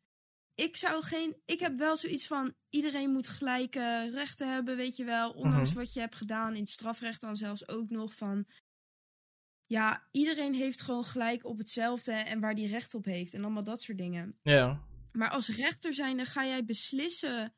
[0.62, 1.36] Ik zou geen.
[1.46, 2.54] Ik heb wel zoiets van.
[2.70, 5.32] Iedereen moet gelijke rechten hebben, weet je wel.
[5.32, 5.78] Ondanks Mhm.
[5.80, 8.46] wat je hebt gedaan in het strafrecht, dan zelfs ook nog van.
[9.66, 13.34] Ja, iedereen heeft gewoon gelijk op hetzelfde en waar die recht op heeft.
[13.34, 14.40] En allemaal dat soort dingen.
[14.44, 14.82] Ja.
[15.12, 17.54] Maar als rechter zijnde ga jij beslissen.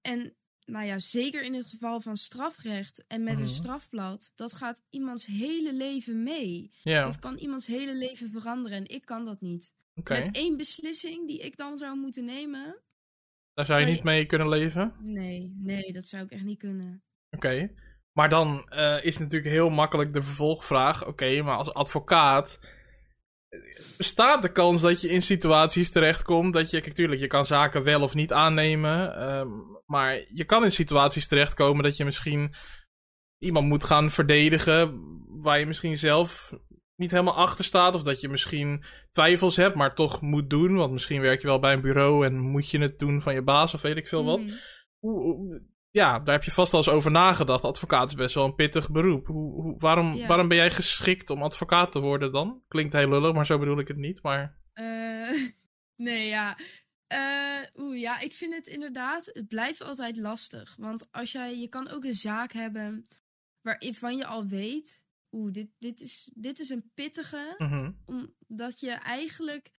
[0.00, 3.42] En nou ja, zeker in het geval van strafrecht en met Mhm.
[3.42, 4.32] een strafblad.
[4.34, 6.70] Dat gaat iemands hele leven mee.
[6.82, 9.74] Ja, Dat kan iemands hele leven veranderen en ik kan dat niet.
[9.94, 12.82] Met één beslissing die ik dan zou moeten nemen?
[13.54, 14.94] Daar zou je niet mee kunnen leven.
[15.00, 17.02] Nee, nee, dat zou ik echt niet kunnen.
[17.30, 17.70] Oké.
[18.12, 21.06] Maar dan eh, is natuurlijk heel makkelijk de vervolgvraag.
[21.06, 22.58] Oké, maar als advocaat.
[23.48, 23.58] eh,
[23.96, 26.80] Bestaat de kans dat je in situaties terechtkomt dat je.
[26.80, 29.14] Kijk, tuurlijk, je kan zaken wel of niet aannemen.
[29.16, 29.48] ehm,
[29.86, 32.54] maar je kan in situaties terechtkomen dat je misschien
[33.38, 35.10] iemand moet gaan verdedigen.
[35.42, 36.52] waar je misschien zelf
[36.96, 37.94] niet helemaal achter staat.
[37.94, 40.74] Of dat je misschien twijfels hebt, maar toch moet doen.
[40.74, 43.42] Want misschien werk je wel bij een bureau en moet je het doen van je
[43.42, 44.40] baas of weet ik veel wat.
[44.40, 44.54] Mhm.
[44.98, 47.64] Hoe- hoe- ja, daar heb je vast al eens over nagedacht.
[47.64, 49.26] Advocaat is best wel een pittig beroep.
[49.26, 50.26] Hoe, waarom, Ja.
[50.26, 52.62] waarom ben jij geschikt om advocaat te worden dan?
[52.68, 54.22] Klinkt heel lullig, maar zo bedoel ik het niet.
[54.22, 54.82] Maar Eh,
[56.06, 56.58] nee, ja.
[57.06, 60.74] Eh, Oeh, ja, ik vind het inderdaad, het blijft altijd lastig.
[60.78, 63.06] Want als jij, je kan ook een zaak hebben
[63.62, 65.01] waarvan je al weet
[65.32, 67.54] oeh, dit, dit, is, dit is een pittige.
[67.58, 67.92] Mhm.
[68.48, 69.72] Omdat je eigenlijk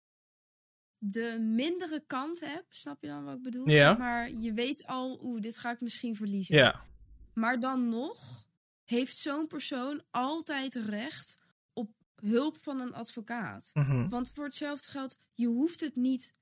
[0.98, 2.76] de mindere kant hebt.
[2.76, 3.70] Snap je dan wat ik bedoel?
[3.70, 3.94] Ja.
[3.94, 6.56] Maar je weet al, oeh, dit ga ik misschien verliezen.
[6.56, 6.86] Ja.
[7.34, 8.48] Maar dan nog
[8.84, 11.40] heeft zo'n persoon altijd recht
[11.74, 13.70] op hulp van een advocaat.
[13.74, 14.10] Mhm.
[14.10, 16.36] Want voor hetzelfde geld, je hoeft het niet,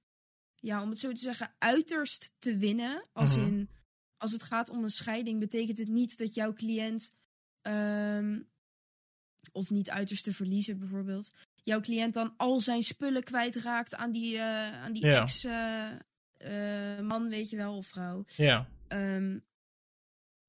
[0.56, 3.08] ja, om het zo te zeggen, uiterst te winnen.
[3.14, 3.46] Als Mhm.
[3.46, 3.70] in,
[4.18, 7.14] als het gaat om een scheiding, betekent het niet dat jouw cliënt,
[7.62, 8.42] ehm,
[9.52, 11.30] of niet uiterst te verliezen bijvoorbeeld,
[11.64, 15.22] jouw cliënt dan al zijn spullen kwijtraakt aan die, eh, aan die Ja.
[16.38, 18.24] ex-man, weet je wel, of vrouw.
[18.36, 18.70] Ja.
[18.88, 19.40] Ehm,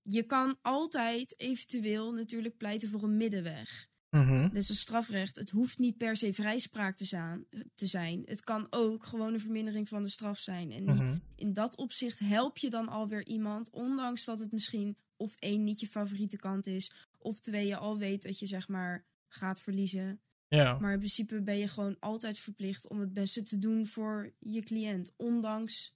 [0.02, 3.90] je kan altijd eventueel natuurlijk pleiten voor een middenweg.
[4.10, 4.48] Mhm.
[4.52, 7.44] Dus een strafrecht, het hoeft niet per se vrijspraak te, zaan-
[7.74, 8.22] te zijn.
[8.24, 10.72] Het kan ook gewoon een vermindering van de straf zijn.
[10.72, 11.16] En Mhm.
[11.36, 15.80] in dat opzicht help je dan alweer iemand, ondanks dat het misschien of één niet
[15.80, 16.92] je favoriete kant is,
[17.22, 20.20] of twee je al weet dat je zeg maar gaat verliezen.
[20.48, 20.78] Ja.
[20.78, 24.62] Maar in principe ben je gewoon altijd verplicht om het beste te doen voor je
[24.62, 25.94] cliënt, ondanks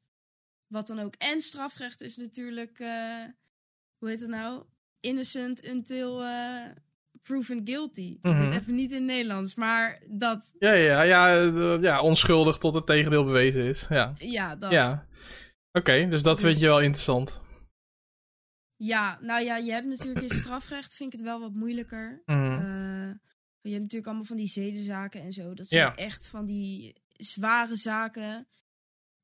[0.66, 1.14] wat dan ook.
[1.14, 3.24] En strafrecht is natuurlijk, eh,
[3.98, 4.64] hoe heet het nou?
[5.00, 6.64] Innocent until eh,
[7.22, 8.00] proven guilty.
[8.00, 8.40] Ik Mhm.
[8.48, 12.74] weet even niet in het Nederlands, maar dat, Ja, ja, ja, eh, ja, onschuldig tot
[12.74, 13.86] het tegendeel bewezen is.
[13.88, 14.14] Ja.
[14.18, 14.70] ja, dat.
[14.70, 15.06] Ja.
[15.72, 17.40] Oké, dus dat Dus- vind je wel interessant.
[18.76, 22.22] Ja, nou ja, je hebt natuurlijk in strafrecht, vind ik het wel wat moeilijker.
[22.26, 22.36] Mhm.
[22.52, 23.14] Eh,
[23.60, 25.54] je hebt natuurlijk allemaal van die zedenzaken en zo.
[25.54, 25.94] Dat zijn Ja.
[25.94, 28.48] echt van die zware zaken.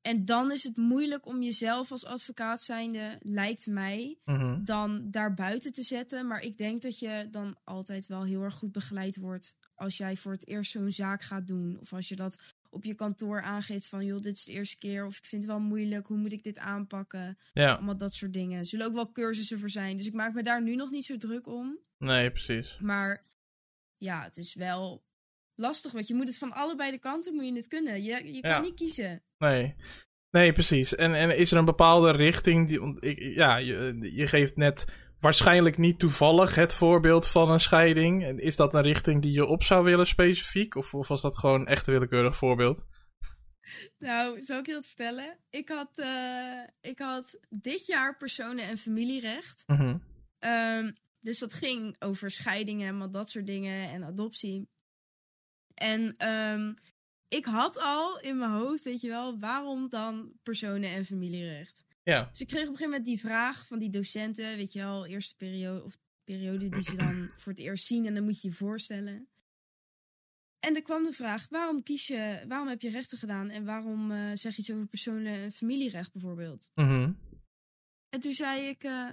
[0.01, 4.63] En dan is het moeilijk om jezelf als advocaat zijnde, lijkt mij, Mhm.
[4.63, 6.27] dan daar buiten te zetten.
[6.27, 10.17] Maar ik denk dat je dan altijd wel heel erg goed begeleid wordt als jij
[10.17, 11.79] voor het eerst zo'n zaak gaat doen.
[11.79, 12.39] Of als je dat
[12.73, 15.05] op je kantoor aangeeft van, joh, dit is de eerste keer.
[15.05, 17.37] Of ik vind het wel moeilijk, hoe moet ik dit aanpakken?
[17.53, 18.59] Ja, Allemaal dat soort dingen.
[18.59, 19.97] Er zullen ook wel cursussen voor zijn.
[19.97, 21.77] Dus ik maak me daar nu nog niet zo druk om.
[21.97, 22.77] nee, precies.
[22.79, 23.25] Maar
[23.97, 25.03] ja, het is wel
[25.55, 25.91] lastig.
[25.91, 28.03] Want je moet het van allebei de kanten moet je het kunnen.
[28.03, 28.59] Je, je kan Ja.
[28.61, 29.23] niet kiezen.
[29.37, 29.75] Nee.
[30.31, 30.95] Nee, precies.
[30.95, 32.99] En, en is er een bepaalde richting die.
[32.99, 34.85] Ik, ja, je, je geeft net
[35.23, 38.23] waarschijnlijk niet toevallig het voorbeeld van een scheiding.
[38.23, 40.75] En Is dat een richting die je op zou willen specifiek?
[40.75, 42.85] Of, of was dat gewoon echt een willekeurig voorbeeld?
[43.97, 45.37] Nou, zal ik je dat vertellen?
[45.49, 49.63] Ik had, eh, ik had dit jaar personen- en familierecht.
[49.67, 49.97] Mhm.
[50.39, 54.69] Ehm, dus dat ging over scheidingen en dat soort dingen en adoptie.
[55.73, 56.73] En ehm,
[57.27, 61.82] ik had al in mijn hoofd, weet je wel, waarom dan personen- en familierecht?
[62.03, 62.27] Ja.
[62.29, 65.05] Dus ik kreeg op een gegeven moment die vraag van die docenten, weet je wel,
[65.05, 68.47] eerste periode of periode die ze dan voor het eerst zien en dan moet je
[68.47, 69.27] je voorstellen.
[70.59, 74.11] En er kwam de vraag, waarom kies je, waarom heb je rechten gedaan en waarom
[74.11, 76.69] eh, zeg je iets over personen- en familierecht bijvoorbeeld?
[76.75, 77.13] Mhm.
[78.09, 79.09] En toen zei ik, eh,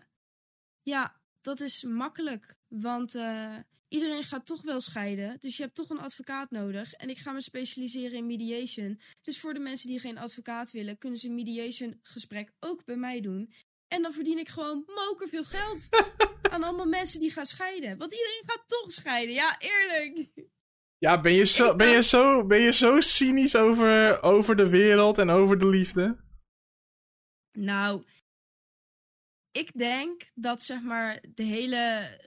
[0.83, 3.57] ja, dat is makkelijk, want eh,
[3.91, 6.93] iedereen gaat toch wel scheiden, dus je hebt toch een advocaat nodig.
[6.93, 9.01] En ik ga me specialiseren in mediation.
[9.23, 12.97] Dus voor de mensen die geen advocaat willen, kunnen ze een mediation gesprek ook bij
[12.97, 13.53] mij doen.
[13.89, 15.89] En dan verdien ik gewoon moker veel geld
[16.53, 17.99] aan allemaal mensen die gaan scheiden.
[17.99, 20.29] Want iedereen gaat toch scheiden, ja, eerlijk.
[20.99, 25.19] Ja, ben je zo, ben je zo, ben je zo cynisch over, over de wereld
[25.19, 26.17] en over de liefde?
[27.53, 28.05] Nou,
[29.53, 31.77] ik denk dat zeg maar de hele,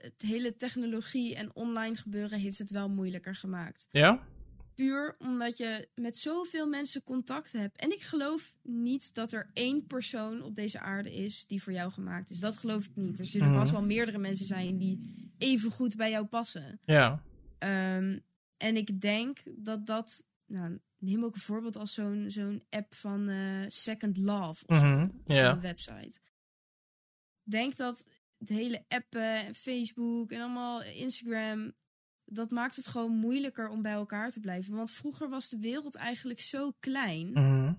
[0.00, 3.86] het hele technologie en online gebeuren heeft het wel moeilijker gemaakt.
[3.90, 4.22] Ja?
[4.74, 7.76] Puur omdat je met zoveel mensen contact hebt.
[7.76, 11.90] En ik geloof niet dat er één persoon op deze aarde is die voor jou
[11.92, 12.38] gemaakt is.
[12.38, 13.18] Dat geloof ik niet.
[13.18, 13.58] Er zullen Mhm.
[13.58, 16.80] vast wel meerdere mensen zijn die even goed bij jou passen.
[16.84, 17.22] Ja.
[17.58, 18.18] Ehm,
[18.56, 20.24] en ik denk dat dat.
[20.46, 24.86] Nou, neem ook een voorbeeld als zo'n zo'n app van eh, Second Love of zo,
[24.86, 25.52] Mhm, van ja.
[25.52, 26.18] een website.
[27.44, 28.06] Denk dat
[28.38, 31.72] het hele appen, en Facebook en allemaal Instagram,
[32.24, 34.74] dat maakt het gewoon moeilijker om bij elkaar te blijven.
[34.74, 37.30] Want vroeger was de wereld eigenlijk zo klein.
[37.32, 37.74] Mhm.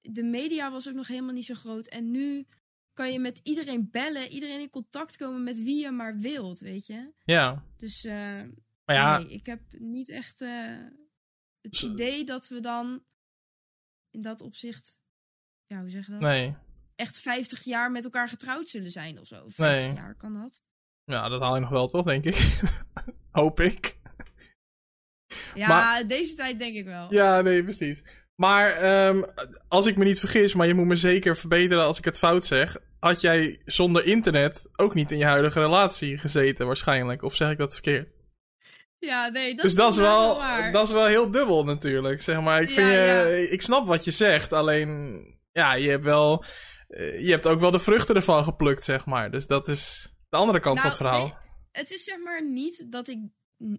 [0.00, 1.86] De media was ook nog helemaal niet zo groot.
[1.86, 2.46] En nu
[2.92, 6.86] kan je met iedereen bellen, iedereen in contact komen met wie je maar wilt, weet
[6.86, 7.12] je.
[7.24, 7.64] Ja.
[7.76, 8.42] Dus eh,
[8.84, 10.76] Maar ja, Nee, ik heb niet echt eh,
[11.60, 13.04] het idee dat we dan
[14.10, 14.98] in dat opzicht,
[15.66, 16.20] ja, hoe zeg je dat?
[16.20, 16.54] nee.
[16.98, 19.44] Echt 50 jaar met elkaar getrouwd zullen zijn of zo.
[19.48, 19.94] 50 Nee.
[19.94, 20.62] jaar kan dat.
[21.04, 22.58] Ja, dat haal je nog wel, toch, denk ik?
[23.30, 23.96] Hoop ik.
[25.54, 27.14] Ja, Maar- deze tijd denk ik wel.
[27.14, 28.02] Ja, nee, precies.
[28.34, 29.22] Maar ehm,
[29.68, 32.44] als ik me niet vergis, maar je moet me zeker verbeteren als ik het fout
[32.44, 32.76] zeg.
[33.00, 37.22] Had jij zonder internet ook niet in je huidige relatie gezeten, waarschijnlijk?
[37.22, 38.08] Of zeg ik dat verkeerd?
[38.98, 40.72] Ja, nee, dat dus is dat is, wel, waar.
[40.72, 42.22] dat is wel heel dubbel natuurlijk.
[42.22, 43.50] Zeg maar, ik, vind Ja, je, ja.
[43.50, 45.22] ik snap wat je zegt, alleen
[45.52, 46.44] ja, je hebt wel.
[46.88, 49.30] Eh, je hebt ook wel de vruchten ervan geplukt, zeg maar.
[49.30, 51.26] Dus dat is de andere kant Nou, van het verhaal.
[51.26, 53.18] nee, het is zeg maar niet dat ik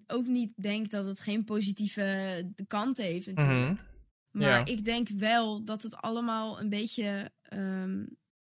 [0.08, 3.70] ook niet denk dat het geen positieve kant heeft natuurlijk.
[3.70, 3.88] Mhm.
[4.32, 4.66] Maar Ja.
[4.66, 8.06] ik denk wel dat het allemaal een beetje ehm,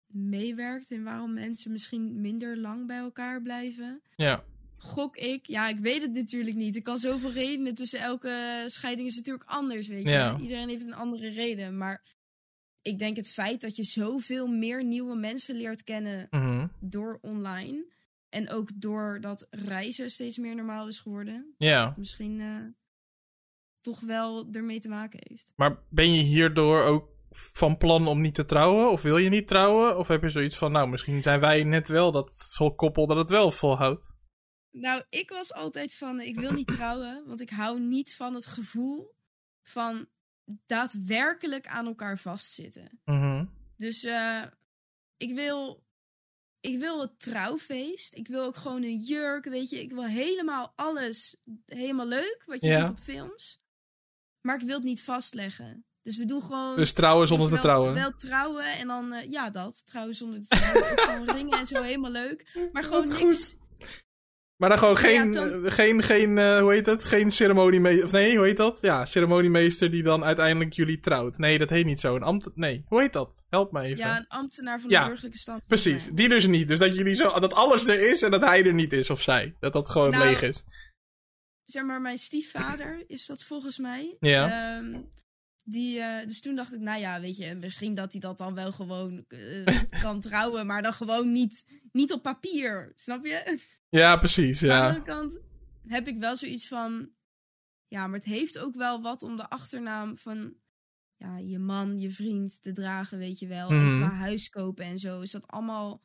[0.07, 4.03] meewerkt in waarom mensen misschien minder lang bij elkaar blijven.
[4.15, 4.45] Ja.
[4.77, 5.47] Gok ik.
[5.47, 6.77] Ja, ik weet het natuurlijk niet.
[6.77, 10.11] Er kan zoveel redenen tussen elke scheiding is natuurlijk anders, weet je.
[10.11, 10.39] Ja.
[10.39, 11.77] Iedereen heeft een andere reden.
[11.79, 12.03] Maar
[12.87, 16.67] ik denk het feit dat je zoveel meer nieuwe mensen leert kennen Mhm.
[16.81, 17.95] door online.
[18.29, 21.55] En ook doordat reizen steeds meer normaal is geworden.
[21.59, 21.95] Ja.
[21.97, 22.65] Misschien eh,
[23.81, 25.53] toch wel ermee te maken heeft.
[25.57, 28.91] Maar ben je hierdoor ook van plan om niet te trouwen?
[28.91, 29.99] Of wil je niet trouwen?
[29.99, 33.17] Of heb je zoiets van, nou, misschien zijn wij net wel dat soort koppel dat
[33.17, 34.15] het wel volhoudt?
[34.71, 38.47] Nou, ik was altijd van, ik wil niet trouwen, want ik hou niet van het
[38.47, 39.15] gevoel
[39.63, 40.09] van
[40.67, 43.01] daadwerkelijk aan elkaar vastzitten.
[43.05, 43.45] Mhm.
[43.77, 44.43] Dus eh,
[45.17, 45.85] ik wil,
[46.61, 48.15] ik wil het trouwfeest.
[48.15, 49.81] Ik wil ook gewoon een jurk, weet je.
[49.81, 51.37] Ik wil helemaal alles,
[51.67, 52.81] helemaal leuk, wat je Ja.
[52.81, 53.61] ziet op films.
[54.41, 55.85] Maar ik wil het niet vastleggen.
[56.03, 56.77] Dus we doen gewoon...
[56.77, 57.95] Dus trouwen zonder te trouwen.
[57.95, 59.83] Wel trouwen en dan, eh, ja, dat.
[59.87, 60.99] Trouwen zonder te trouwen.
[60.99, 62.69] Gewoon ringen en zo, helemaal leuk.
[62.73, 63.55] Maar gewoon Wat niks.
[64.57, 67.05] Maar dan gewoon Ja, geen, eh, geen, geen eh, hoe heet het?
[67.05, 68.05] Geen ceremoniemeester.
[68.05, 68.79] Of nee, hoe heet dat?
[68.81, 71.39] Ja, ceremoniemeester die dan uiteindelijk jullie trouwt.
[71.39, 72.17] Nee, dat heet niet zo.
[72.17, 72.51] Een ambt...
[72.55, 73.45] Nee, hoe heet dat?
[73.49, 73.97] Help me even.
[73.97, 75.67] Ja, een ambtenaar van Ja, de burgerlijke stand.
[75.67, 76.69] Precies, die dus niet.
[76.69, 79.23] Dus dat jullie zo, dat alles er is en dat hij er niet is, of
[79.23, 79.55] zij.
[79.61, 80.65] Dat dat gewoon Nou, leeg is.
[81.65, 84.17] Zeg maar, mijn stiefvader is dat volgens mij.
[84.21, 84.77] Ja.
[84.77, 85.01] Ehm,
[85.63, 88.55] die, eh, dus toen dacht ik, nou ja, weet je, misschien dat hij dat dan
[88.55, 93.59] wel gewoon eh, kan trouwen, maar dan gewoon niet, niet op papier, snap je?
[93.97, 94.87] Ja, precies, Aan de ja.
[94.87, 95.39] andere kant
[95.87, 97.11] heb ik wel zoiets van,
[97.89, 100.55] ja, maar het heeft ook wel wat om de achternaam van
[101.17, 103.71] ja, je man, je vriend te dragen, weet je wel.
[103.71, 103.93] Mhm.
[103.93, 106.03] En qua huis kopen en zo, is dat allemaal,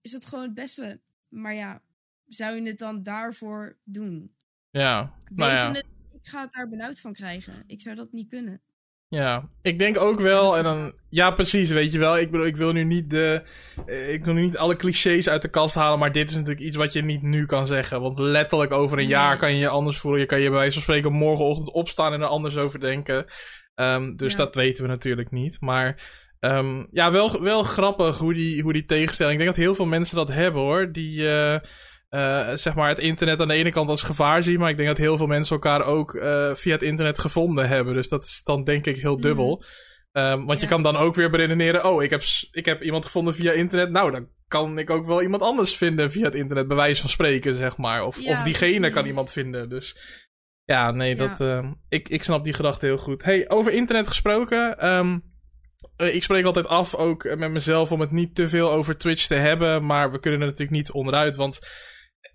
[0.00, 1.00] is dat gewoon het beste.
[1.28, 1.82] Maar ja,
[2.26, 4.34] zou je het dan daarvoor doen?
[4.70, 5.74] Ja, nou ja.
[6.12, 7.64] Ik ga het daar benauwd van krijgen.
[7.66, 8.62] Ik zou dat niet kunnen.
[9.14, 12.56] Ja, ik denk ook wel, en dan, ja precies, weet je wel, ik bedoel, ik
[12.56, 13.42] wil nu niet de,
[14.08, 16.76] ik wil nu niet alle clichés uit de kast halen, maar dit is natuurlijk iets
[16.76, 19.98] wat je niet nu kan zeggen, want letterlijk over een jaar kan je je anders
[19.98, 23.24] voelen, je kan je bij wijze van spreken morgenochtend opstaan en er anders over denken,
[23.74, 24.38] Ehm, dus Ja.
[24.38, 26.02] dat weten we natuurlijk niet, maar
[26.40, 29.86] ehm, ja, wel, wel grappig hoe die, hoe die tegenstelling, ik denk dat heel veel
[29.86, 31.58] mensen dat hebben hoor, die, eh,
[32.14, 34.88] eh, zeg maar het internet aan de ene kant als gevaar zien, maar ik denk
[34.88, 37.94] dat heel veel mensen elkaar ook eh, via het internet gevonden hebben.
[37.94, 39.64] Dus dat is dan denk ik heel dubbel.
[40.12, 43.34] Ehm, want je kan dan ook weer beredeneren, oh, ik heb, ik heb iemand gevonden
[43.34, 43.90] via internet.
[43.90, 47.10] Nou, dan kan ik ook wel iemand anders vinden via het internet, bij wijze van
[47.10, 48.04] spreken, zeg maar.
[48.04, 48.94] Of, Ja, of diegene precies.
[48.94, 49.68] kan iemand vinden.
[49.68, 49.96] Dus
[50.64, 51.26] ja, nee, Ja.
[51.26, 53.22] dat, ehm, ik, ik snap die gedachte heel goed.
[53.24, 54.78] Hey, over internet gesproken.
[54.78, 55.18] ehm,
[55.96, 59.26] eh, ik spreek altijd af, ook met mezelf, om het niet te veel over Twitch
[59.26, 59.84] te hebben.
[59.86, 61.58] Maar we kunnen er natuurlijk niet onderuit, want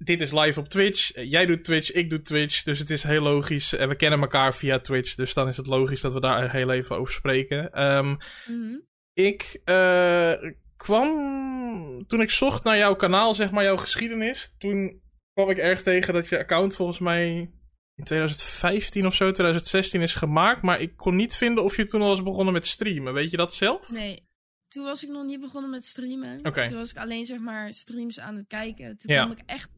[0.04, 1.12] dit is live op Twitch.
[1.12, 2.64] Eh, Jij doet Twitch, ik doe Twitch.
[2.64, 3.74] Dus het is heel logisch.
[3.74, 5.16] En we kennen elkaar via Twitch.
[5.16, 7.72] Dus dan is het logisch dat we daar heel even over spreken.
[7.72, 8.16] Ehm,
[8.48, 8.76] Mhm.
[9.14, 10.34] ik eh,
[10.78, 12.08] kwam.
[12.08, 14.54] Toen ik zocht naar jouw kanaal, zeg maar, jouw geschiedenis.
[14.58, 15.02] Toen
[15.34, 17.52] kwam ik erg tegen dat je account volgens mij
[17.96, 20.62] in 2015 of zo, 2016 is gemaakt.
[20.62, 23.14] Maar ik kon niet vinden of je toen al was begonnen met streamen.
[23.14, 23.90] Weet je dat zelf?
[23.90, 24.28] Nee,
[24.68, 26.42] toen was ik nog niet begonnen met streamen.
[26.42, 28.98] Toen was ik alleen zeg maar streams aan het kijken.
[28.98, 29.24] Toen Ja.
[29.24, 29.70] kwam ik echt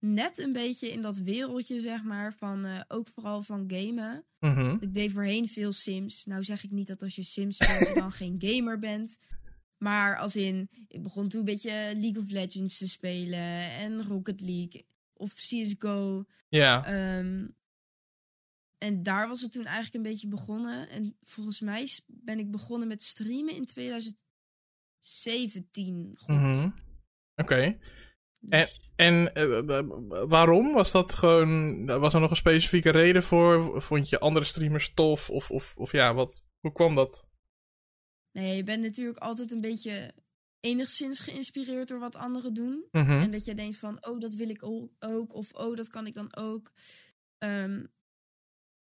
[0.00, 4.24] net een beetje in dat wereldje zeg maar van eh, ook vooral van gamen.
[4.38, 4.76] Mhm.
[4.80, 6.24] Ik deed voorheen veel Sims.
[6.24, 9.18] Nou zeg ik niet dat als je Sims speelt je dan geen gamer bent.
[9.78, 14.40] Maar als in, ik begon toen een beetje League of Legends te spelen en Rocket
[14.40, 16.24] League of CSGO.
[16.48, 16.84] Ja.
[16.84, 17.46] Ehm,
[18.78, 20.88] en daar was het toen eigenlijk een beetje begonnen.
[20.88, 26.12] En volgens mij ben ik begonnen met streamen in 2017.
[26.16, 26.36] gok ik.
[26.36, 26.70] Mhm.
[27.36, 27.78] Oké.
[28.96, 30.72] En eh, w- w- waarom?
[30.72, 31.86] Was dat gewoon.
[31.86, 33.82] Was er nog een specifieke reden voor?
[33.82, 35.30] Vond je andere streamers tof?
[35.30, 37.26] Of, of, of ja, wat, hoe kwam dat?
[38.32, 40.14] Nee, je bent natuurlijk altijd een beetje
[40.60, 42.84] enigszins geïnspireerd door wat anderen doen.
[42.90, 43.10] Mhm.
[43.10, 44.62] En dat je denkt van, oh, dat wil ik
[44.98, 45.34] ook.
[45.34, 46.72] Of oh, dat kan ik dan ook.
[47.38, 47.84] Ehm,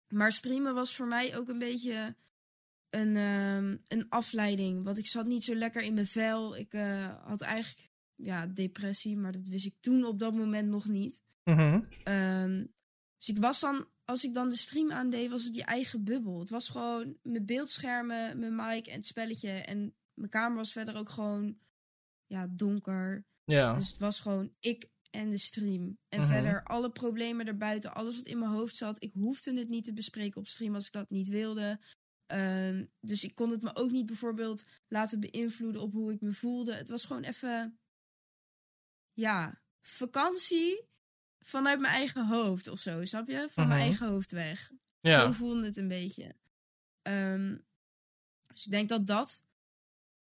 [0.09, 2.17] maar streamen was voor mij ook een beetje
[2.91, 4.85] een, ehm, een afleiding.
[4.85, 6.57] Want ik zat niet zo lekker in mijn vel.
[6.57, 7.88] Ik eh, had eigenlijk
[8.23, 11.23] ja, depressie, maar dat wist ik toen op dat moment nog niet.
[11.45, 11.81] Mhm.
[12.05, 12.67] Ehm,
[13.19, 16.39] dus ik was dan, als ik dan de stream aandeed, was het die eigen bubbel.
[16.41, 19.51] Het was gewoon mijn beeldschermen, mijn mic en het spelletje.
[19.51, 21.59] En mijn kamer was verder ook gewoon
[22.27, 23.27] ja, donker.
[23.45, 23.75] Ja.
[23.75, 25.99] Dus het was gewoon ik en de stream.
[26.09, 26.29] En Mhm.
[26.29, 29.03] verder alle problemen erbuiten, alles wat in mijn hoofd zat.
[29.03, 31.81] Ik hoefde het niet te bespreken op stream als ik dat niet wilde.
[32.27, 36.33] Ehm, dus ik kon het me ook niet bijvoorbeeld laten beïnvloeden op hoe ik me
[36.33, 36.75] voelde.
[36.75, 37.79] Het was gewoon even,
[39.19, 40.87] ja, vakantie
[41.39, 43.49] vanuit mijn eigen hoofd of zo, snap je?
[43.51, 43.89] Van mijn Mhm.
[43.89, 44.71] eigen hoofd weg.
[45.01, 45.21] Ja.
[45.21, 46.35] Zo voelde het een beetje.
[47.03, 47.57] Ehm,
[48.47, 49.43] dus ik denk dat dat,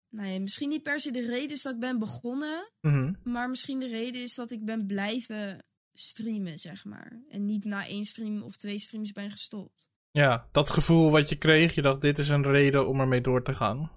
[0.10, 3.14] nou ja, misschien niet per se de reden is dat ik ben begonnen, Mhm.
[3.24, 7.22] maar misschien de reden is dat ik ben blijven streamen, zeg maar.
[7.30, 9.90] En niet na één stream of twee streams ben gestopt.
[10.12, 13.44] Ja, dat gevoel wat je kreeg, je dacht, dit is een reden om ermee door
[13.44, 13.92] te gaan.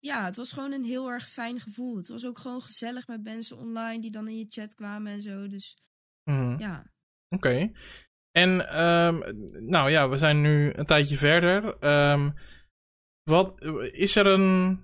[0.00, 1.96] Ja, het was gewoon een heel erg fijn gevoel.
[1.96, 5.22] Het was ook gewoon gezellig met mensen online die dan in je chat kwamen en
[5.22, 5.48] zo.
[5.48, 5.78] Dus
[6.24, 6.58] Mhm.
[6.58, 6.92] ja.
[7.28, 7.70] Oké.
[8.30, 9.20] En, ehm,
[9.68, 11.78] nou ja, we zijn nu een tijdje verder.
[11.78, 12.30] Ehm,
[13.22, 14.80] wat, is er een,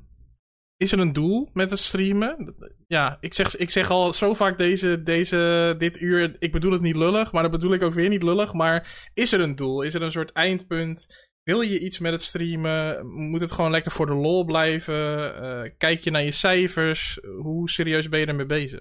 [0.77, 2.55] is er een doel met het streamen?
[2.87, 6.81] Ja, ik zeg, ik zeg al zo vaak deze, deze, dit uur, ik bedoel het
[6.81, 8.53] niet lullig, maar dat bedoel ik ook weer niet lullig.
[8.53, 9.83] Maar is er een doel?
[9.83, 11.26] Is er een soort eindpunt?
[11.47, 13.07] Wil je iets met het streamen?
[13.07, 15.35] Moet het gewoon lekker voor de lol blijven?
[15.35, 17.19] Eh, kijk je naar je cijfers?
[17.43, 18.81] Hoe serieus ben je ermee bezig?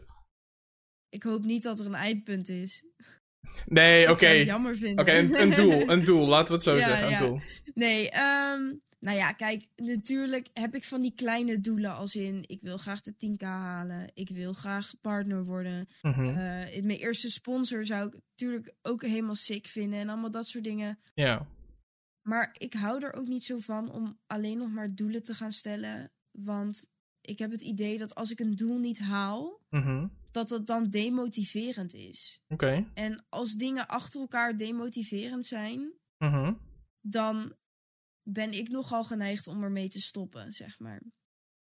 [1.10, 2.86] Ik hoop niet dat er een eindpunt is.
[3.66, 4.26] Nee, oké.
[4.26, 5.00] het jammer vinden.
[5.00, 7.20] Oké, een, een doel, een doel, laten we het zo Ja, zeggen, een ja.
[7.20, 7.40] doel.
[7.74, 12.44] Nee, ehm, nou ja, kijk, natuurlijk heb ik van die kleine doelen als in...
[12.48, 15.88] ik wil graag de 10k halen, ik wil graag partner worden.
[16.02, 16.28] Mhm.
[16.28, 20.64] Eh, mijn eerste sponsor zou ik natuurlijk ook helemaal sick vinden en allemaal dat soort
[20.64, 21.00] dingen.
[21.14, 21.48] Ja,
[22.28, 25.52] Maar ik hou er ook niet zo van om alleen nog maar doelen te gaan
[25.52, 26.12] stellen.
[26.32, 26.86] Want
[27.22, 30.08] ik heb het idee dat als ik een doel niet haal, mhm.
[30.32, 32.42] dat dat dan demotiverend is.
[32.48, 32.86] oké.
[32.94, 36.54] En als dingen achter elkaar demotiverend zijn, Mhm.
[37.02, 37.56] dan
[38.30, 41.02] ben ik nogal geneigd om ermee te stoppen, zeg maar.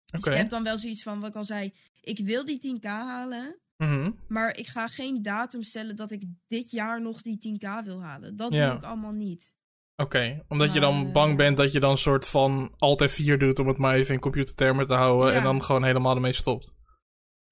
[0.05, 0.31] Dus Oké.
[0.31, 3.59] ik heb dan wel zoiets van, wat ik al zei, ik wil die 10k halen,
[3.77, 4.11] Mhm.
[4.29, 8.37] maar ik ga geen datum stellen dat ik dit jaar nog die 10k wil halen.
[8.37, 8.69] Dat Ja.
[8.69, 9.57] doe ik allemaal niet.
[10.03, 13.59] Oké, omdat je dan eh, bang bent dat je dan soort van altijd vier doet
[13.59, 15.39] om het maar even in computertermen te houden Ja.
[15.39, 16.73] en dan gewoon helemaal ermee stopt.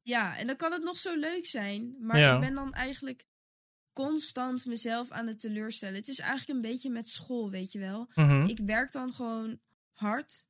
[0.03, 2.35] Ja, en dan kan het nog zo leuk zijn, maar Ja.
[2.35, 3.27] ik ben dan eigenlijk
[3.93, 5.95] constant mezelf aan het teleurstellen.
[5.95, 8.11] Het is eigenlijk een beetje met school, weet je wel.
[8.15, 8.45] Mhm.
[8.47, 9.59] Ik werk dan gewoon
[9.93, 10.45] hard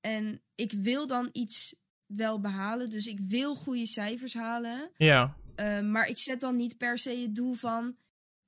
[0.00, 1.74] en ik wil dan iets
[2.06, 4.90] wel behalen, dus ik wil goede cijfers halen.
[4.96, 7.96] Ja, Uh, maar ik zet dan niet per se het doel van...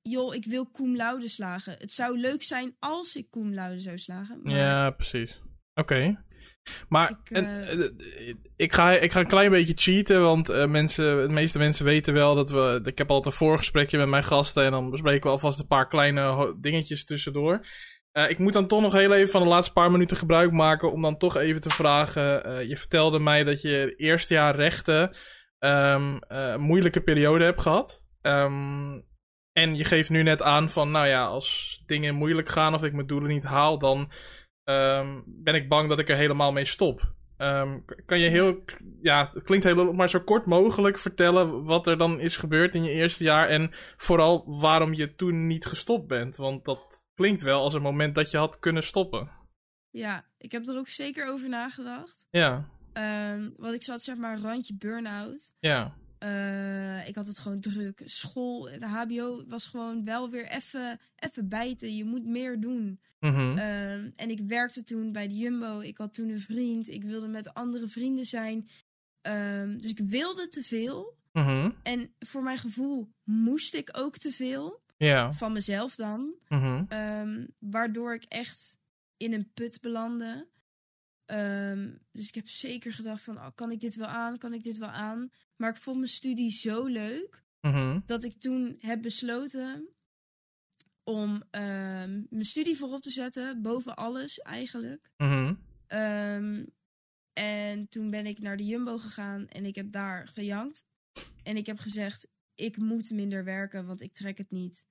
[0.09, 1.75] joh, ik wil cum laude slagen.
[1.77, 4.39] Het zou leuk zijn als ik cum laude zou slagen.
[4.43, 5.41] Maar ja, precies.
[5.73, 6.17] Oké.
[6.89, 10.65] Maar Ik, en, eh, eh, ik, ga, ik ga een klein beetje cheaten, want eh,
[10.65, 12.81] mensen, de meeste mensen weten wel dat we...
[12.83, 15.87] Ik heb altijd een voorgesprekje met mijn gasten en dan bespreken we alvast een paar
[15.87, 17.65] kleine dingetjes tussendoor.
[18.27, 21.01] Ik moet dan toch nog heel even van de laatste paar minuten gebruik maken om
[21.01, 22.67] dan toch even te vragen.
[22.67, 25.15] je vertelde mij dat je eerste jaar rechten
[25.59, 26.21] een
[26.61, 28.03] moeilijke periode hebt gehad.
[28.21, 28.99] Ehm,
[29.61, 32.93] en je geeft nu net aan van, nou ja, als dingen moeilijk gaan of ik
[32.93, 34.11] mijn doelen niet haal, dan
[34.63, 37.13] ehm, ben ik bang dat ik er helemaal mee stop.
[37.37, 38.63] Ehm, kan je heel,
[39.01, 42.83] ja, het klinkt heel, maar zo kort mogelijk vertellen wat er dan is gebeurd in
[42.83, 46.35] je eerste jaar en vooral waarom je toen niet gestopt bent?
[46.35, 49.31] Want dat klinkt wel als een moment dat je had kunnen stoppen.
[49.89, 52.27] ja, ik heb er ook zeker over nagedacht.
[52.29, 55.51] Ja, Ehm, want ik zat zeg maar een randje burn-out.
[55.59, 58.01] ja, Eh, ik had het gewoon druk.
[58.05, 61.95] School, de HBO was gewoon wel weer even even bijten.
[61.95, 62.99] Je moet meer doen.
[63.19, 65.79] mhm, Ehm, en ik werkte toen bij de Jumbo.
[65.79, 66.87] Ik had toen een vriend.
[66.89, 68.69] Ik wilde met andere vrienden zijn.
[69.21, 71.17] Ehm, dus ik wilde te veel.
[71.33, 74.81] mhm, En voor mijn gevoel moest ik ook te veel.
[75.31, 76.33] Van mezelf dan.
[76.47, 78.77] mhm, Ehm, waardoor ik echt
[79.17, 80.47] in een put belandde.
[82.11, 84.37] Dus ik heb zeker gedacht van, oh, kan ik dit wel aan?
[84.37, 85.31] Kan ik dit wel aan?
[85.59, 89.89] Maar ik vond mijn studie zo leuk mhm, dat ik toen heb besloten
[91.03, 95.11] om ehm, mijn studie voorop te zetten, boven alles eigenlijk.
[95.17, 95.53] mhm,
[95.87, 96.65] Ehm,
[97.33, 100.83] en toen ben ik naar de Jumbo gegaan en ik heb daar gejankt.
[101.43, 104.85] En ik heb gezegd, ik moet minder werken, want ik trek het niet.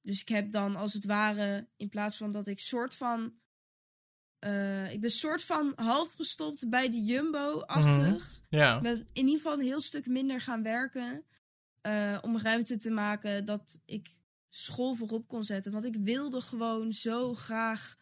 [0.00, 3.34] Dus ik heb dan als het ware, in plaats van dat ik soort van...
[4.44, 8.40] eh, ik ben soort van half gestopt bij de Jumbo-achtig.
[8.48, 11.24] ja, Ik ben in ieder geval een heel stuk minder gaan werken.
[11.80, 14.16] eh, om ruimte te maken dat ik
[14.48, 15.72] school voorop kon zetten.
[15.72, 17.96] Want ik wilde gewoon zo graag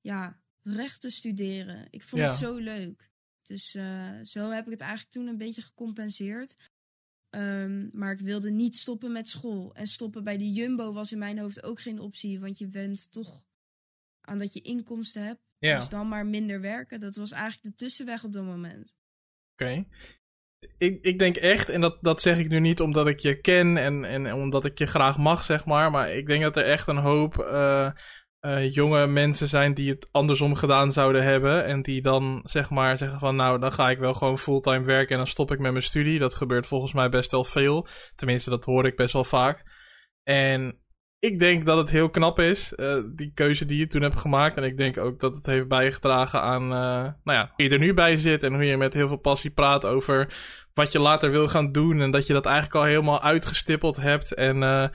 [0.00, 1.86] ja, rechten studeren.
[1.90, 3.10] Ik vond het zo leuk.
[3.42, 6.54] Dus eh, zo heb ik het eigenlijk toen een beetje gecompenseerd.
[7.30, 9.74] Ehm, maar ik wilde niet stoppen met school.
[9.74, 12.40] En stoppen bij de Jumbo was in mijn hoofd ook geen optie.
[12.40, 13.44] Want je bent toch
[14.20, 15.42] aan dat je inkomsten hebt.
[15.64, 15.78] Ja.
[15.78, 17.00] Dus dan maar minder werken.
[17.00, 18.94] Dat was eigenlijk de tussenweg op dat moment.
[19.52, 19.84] Oké.
[20.78, 23.76] Ik, ik denk echt, en dat, dat zeg ik nu niet omdat ik je ken
[23.76, 25.90] en, en omdat ik je graag mag, zeg maar.
[25.90, 27.90] Maar ik denk dat er echt een hoop eh,
[28.40, 31.64] eh, jonge mensen zijn die het andersom gedaan zouden hebben.
[31.64, 35.10] En die dan zeg maar zeggen van nou, dan ga ik wel gewoon fulltime werken
[35.10, 36.18] en dan stop ik met mijn studie.
[36.18, 37.86] Dat gebeurt volgens mij best wel veel.
[38.14, 39.62] Tenminste, dat hoor ik best wel vaak.
[40.22, 40.83] En
[41.24, 44.56] ik denk dat het heel knap is, uh, die keuze die je toen hebt gemaakt.
[44.56, 47.78] En ik denk ook dat het heeft bijgedragen aan, uh, nou ja, hoe je er
[47.78, 48.42] nu bij zit.
[48.42, 50.34] En hoe je met heel veel passie praat over
[50.74, 52.00] wat je later wil gaan doen.
[52.00, 54.34] En dat je dat eigenlijk al helemaal uitgestippeld hebt.
[54.34, 54.88] En uh,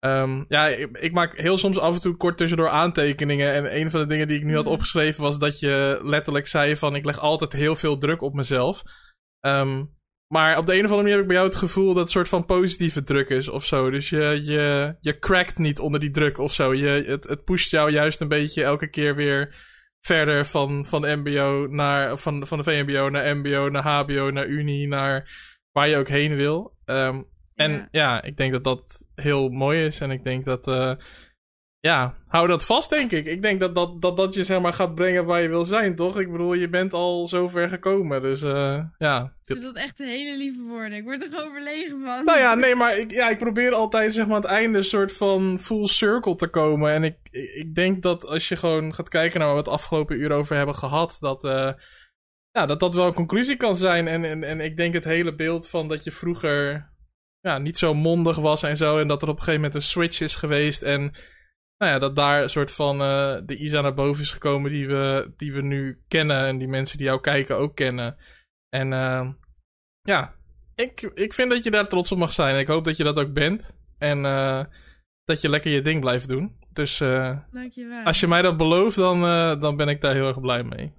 [0.00, 3.52] um, ja, ik, ik, maak heel soms af en toe kort tussendoor aantekeningen.
[3.52, 6.76] En een van de dingen die ik nu had opgeschreven was dat je letterlijk zei
[6.76, 6.94] van...
[6.94, 8.82] ik leg altijd heel veel druk op mezelf.
[9.40, 9.98] Um,
[10.32, 12.04] maar op de een of andere manier heb ik bij jou het gevoel dat het
[12.04, 13.90] een soort van positieve druk is of zo.
[13.90, 16.74] Dus je, je, je crackt niet onder die druk of zo.
[16.74, 19.54] Je, het, het pusht jou juist een beetje elke keer weer
[20.00, 24.88] verder van, van MBO naar, van, van de VMBO naar MBO, naar HBO, naar Unie,
[24.88, 25.30] naar
[25.72, 26.76] waar je ook heen wil.
[26.84, 27.88] Um, en ja.
[27.90, 28.22] ja.
[28.22, 30.00] ik denk dat dat heel mooi is.
[30.00, 30.92] En ik denk dat, uh,
[31.80, 33.26] ja, hou dat vast, denk ik.
[33.26, 35.96] Ik denk dat dat, dat dat je zeg maar gaat brengen waar je wil zijn,
[35.96, 36.20] toch?
[36.20, 39.22] Ik bedoel, je bent al zo ver gekomen, dus uh, ja.
[39.44, 40.92] Ik vind dat echt een hele lieve woorden.
[40.92, 42.24] Ik word er gewoon verlegen van.
[42.24, 44.84] Nou ja, nee, maar ik, ja, ik probeer altijd zeg maar aan het einde een
[44.84, 46.92] soort van full circle te komen.
[46.92, 47.16] En ik,
[47.54, 50.56] ik denk dat als je gewoon gaat kijken naar waar we het afgelopen uur over
[50.56, 51.44] hebben gehad, dat...
[51.44, 51.72] Uh,
[52.52, 54.08] ja, dat dat wel een conclusie kan zijn.
[54.08, 56.90] En, en, en ik denk het hele beeld van dat je vroeger
[57.40, 58.98] ja, niet zo mondig was en zo.
[58.98, 60.82] En dat er op een gegeven moment een switch is geweest.
[60.82, 61.14] En
[61.80, 64.88] nou ja, dat daar een soort van uh, de Isa naar boven is gekomen die
[64.88, 66.46] we, die we nu kennen.
[66.46, 68.16] En die mensen die jou kijken ook kennen.
[68.68, 69.28] En uh,
[70.02, 70.34] ja,
[70.74, 72.58] ik, ik vind dat je daar trots op mag zijn.
[72.58, 73.76] Ik hoop dat je dat ook bent.
[73.98, 74.64] En uh,
[75.24, 76.58] dat je lekker je ding blijft doen.
[76.72, 78.04] Dus Dankjewel.
[78.04, 79.20] als je mij dat belooft, dan,
[79.60, 80.92] dan ben ik daar heel erg blij mee.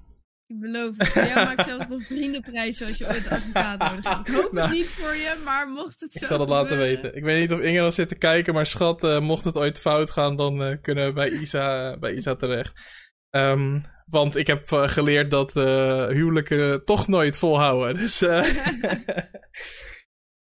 [0.52, 1.14] Ik beloof het.
[1.14, 4.28] Jij maakt zelfs nog vriendenprijs zoals je ooit advocaat nodig hebt.
[4.28, 6.78] Ik hoop nou, het niet voor je, maar mocht het zo Ik zal het laten
[6.78, 7.16] weten.
[7.16, 9.80] Ik weet niet of Inge al zit te kijken, maar schat, uh, mocht het ooit
[9.80, 12.82] fout gaan, dan uh, kunnen we bij Isa, bij Isa terecht.
[13.30, 15.54] Um, want ik heb uh, geleerd dat
[16.14, 17.98] huwelijken toch nooit volhouden.
[17.98, 18.20] Dus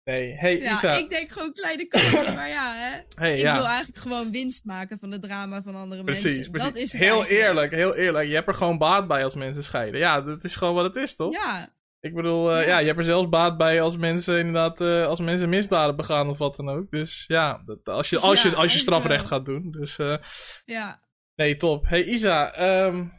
[0.03, 0.93] Nee, hey ja, Isa.
[0.93, 3.01] ik denk gewoon kleine kansen, maar ja, hè.
[3.15, 3.53] Hey, ik ja.
[3.53, 6.51] wil eigenlijk gewoon winst maken van het drama van andere precies, mensen.
[6.51, 7.41] Precies, Dat is Heel eigenlijk.
[7.41, 8.27] eerlijk, heel eerlijk.
[8.27, 9.99] Je hebt er gewoon baat bij als mensen scheiden.
[9.99, 11.31] Ja, dat is gewoon wat het is, toch?
[11.31, 11.73] Ja.
[11.99, 12.67] Ik bedoel, uh, ja.
[12.67, 12.79] Ja.
[12.79, 16.37] je hebt er zelfs baat bij als mensen inderdaad, uh, als mensen misdaden begaan of
[16.37, 16.91] wat dan ook.
[16.91, 19.71] Dus ja, dat, als, je, als, je, als je strafrecht gaat doen.
[19.71, 20.17] Dus uh,
[20.65, 21.01] Ja.
[21.35, 21.87] nee, top.
[21.87, 23.13] Hey Isa, um,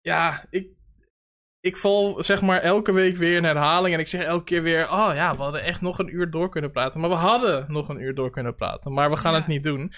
[0.00, 0.66] ja, ik,
[1.62, 3.94] ik val zeg maar elke week weer in herhaling.
[3.94, 6.48] En ik zeg elke keer weer: Oh ja, we hadden echt nog een uur door
[6.50, 7.00] kunnen praten.
[7.00, 8.92] Maar we hadden nog een uur door kunnen praten.
[8.92, 9.38] Maar we gaan Ja.
[9.38, 9.92] het niet doen.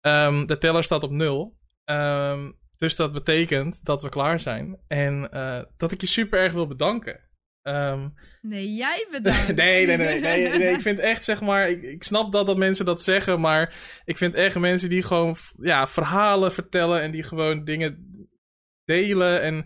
[0.00, 1.56] Um, de teller staat op nul.
[1.90, 4.78] Um, dus dat betekent dat we klaar zijn.
[4.88, 7.20] En uh, dat ik je super erg wil bedanken.
[7.62, 9.54] Um, Nee, jij bedankt.
[9.54, 10.72] nee, nee, nee, nee, nee.
[10.74, 14.16] Ik vind echt, zeg maar, ik, ik snap dat dat mensen dat zeggen, maar ik
[14.16, 18.10] vind echt mensen die gewoon, ja, verhalen vertellen en die gewoon dingen
[18.84, 19.40] delen.
[19.42, 19.64] En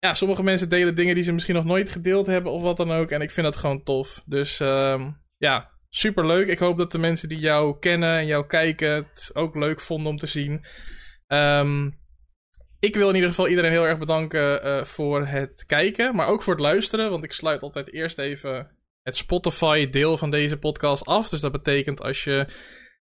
[0.00, 2.92] ja, sommige mensen delen dingen die ze misschien nog nooit gedeeld hebben of wat dan
[2.92, 3.10] ook.
[3.10, 4.22] En ik vind dat gewoon tof.
[4.26, 6.48] Dus um, ja, super leuk.
[6.48, 10.10] Ik hoop dat de mensen die jou kennen en jou kijken het ook leuk vonden
[10.10, 10.64] om te zien.
[11.28, 11.98] Um,
[12.80, 16.42] ik wil in ieder geval iedereen heel erg bedanken uh, voor het kijken, maar ook
[16.42, 17.10] voor het luisteren.
[17.10, 18.70] Want ik sluit altijd eerst even
[19.02, 21.28] het Spotify-deel van deze podcast af.
[21.28, 22.46] Dus dat betekent als je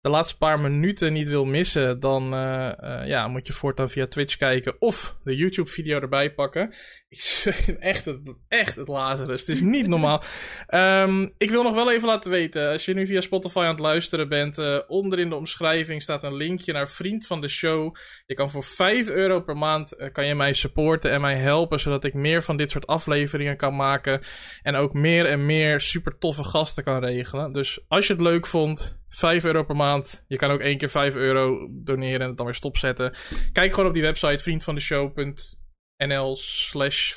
[0.04, 4.06] de laatste paar minuten niet wil missen, dan uh, uh, ja, moet je voortaan via
[4.06, 6.74] Twitch kijken of de YouTube-video erbij pakken.
[7.08, 7.44] Ik
[7.80, 9.40] echt het, echt het Lazarus.
[9.40, 10.22] Het is niet normaal.
[10.68, 13.78] um, ik wil nog wel even laten weten, als je nu via Spotify aan het
[13.78, 17.96] luisteren bent, uh, onder in de omschrijving staat een linkje naar Vriend van de Show.
[18.26, 22.04] Je kan voor 5 euro per maand kan je mij supporten en mij helpen, zodat
[22.04, 24.20] ik meer van dit soort afleveringen kan maken.
[24.62, 27.52] En ook meer en meer super toffe gasten kan regelen.
[27.52, 30.24] Dus als je het leuk vond, 5 euro per maand.
[30.26, 33.14] Je kan ook één keer 5 euro doneren en het dan weer stopzetten.
[33.52, 37.12] Kijk gewoon op die website vriendvandeshow.nl slash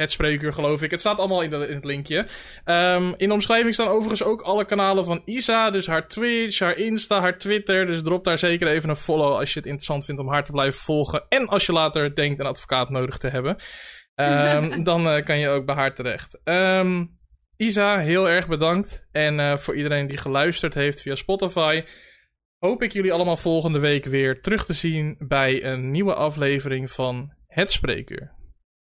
[0.00, 0.90] het spreekuur geloof ik.
[0.90, 2.26] Het staat allemaal in, de, in het linkje.
[2.64, 5.70] Um, in de omschrijving staan overigens ook alle kanalen van Isa.
[5.70, 7.86] Dus haar Twitch, haar Insta, haar Twitter.
[7.86, 10.52] Dus drop daar zeker even een follow als je het interessant vindt om haar te
[10.52, 11.24] blijven volgen.
[11.28, 13.56] En als je later denkt een advocaat nodig te hebben.
[14.14, 16.38] Um, dan uh, kan je ook bij haar terecht.
[16.44, 17.19] Um,
[17.60, 19.06] Isa, heel erg bedankt.
[19.12, 21.82] En uh, voor iedereen die geluisterd heeft via Spotify,
[22.58, 27.32] hoop ik jullie allemaal volgende week weer terug te zien bij een nieuwe aflevering van
[27.46, 28.39] Het Spreekuur.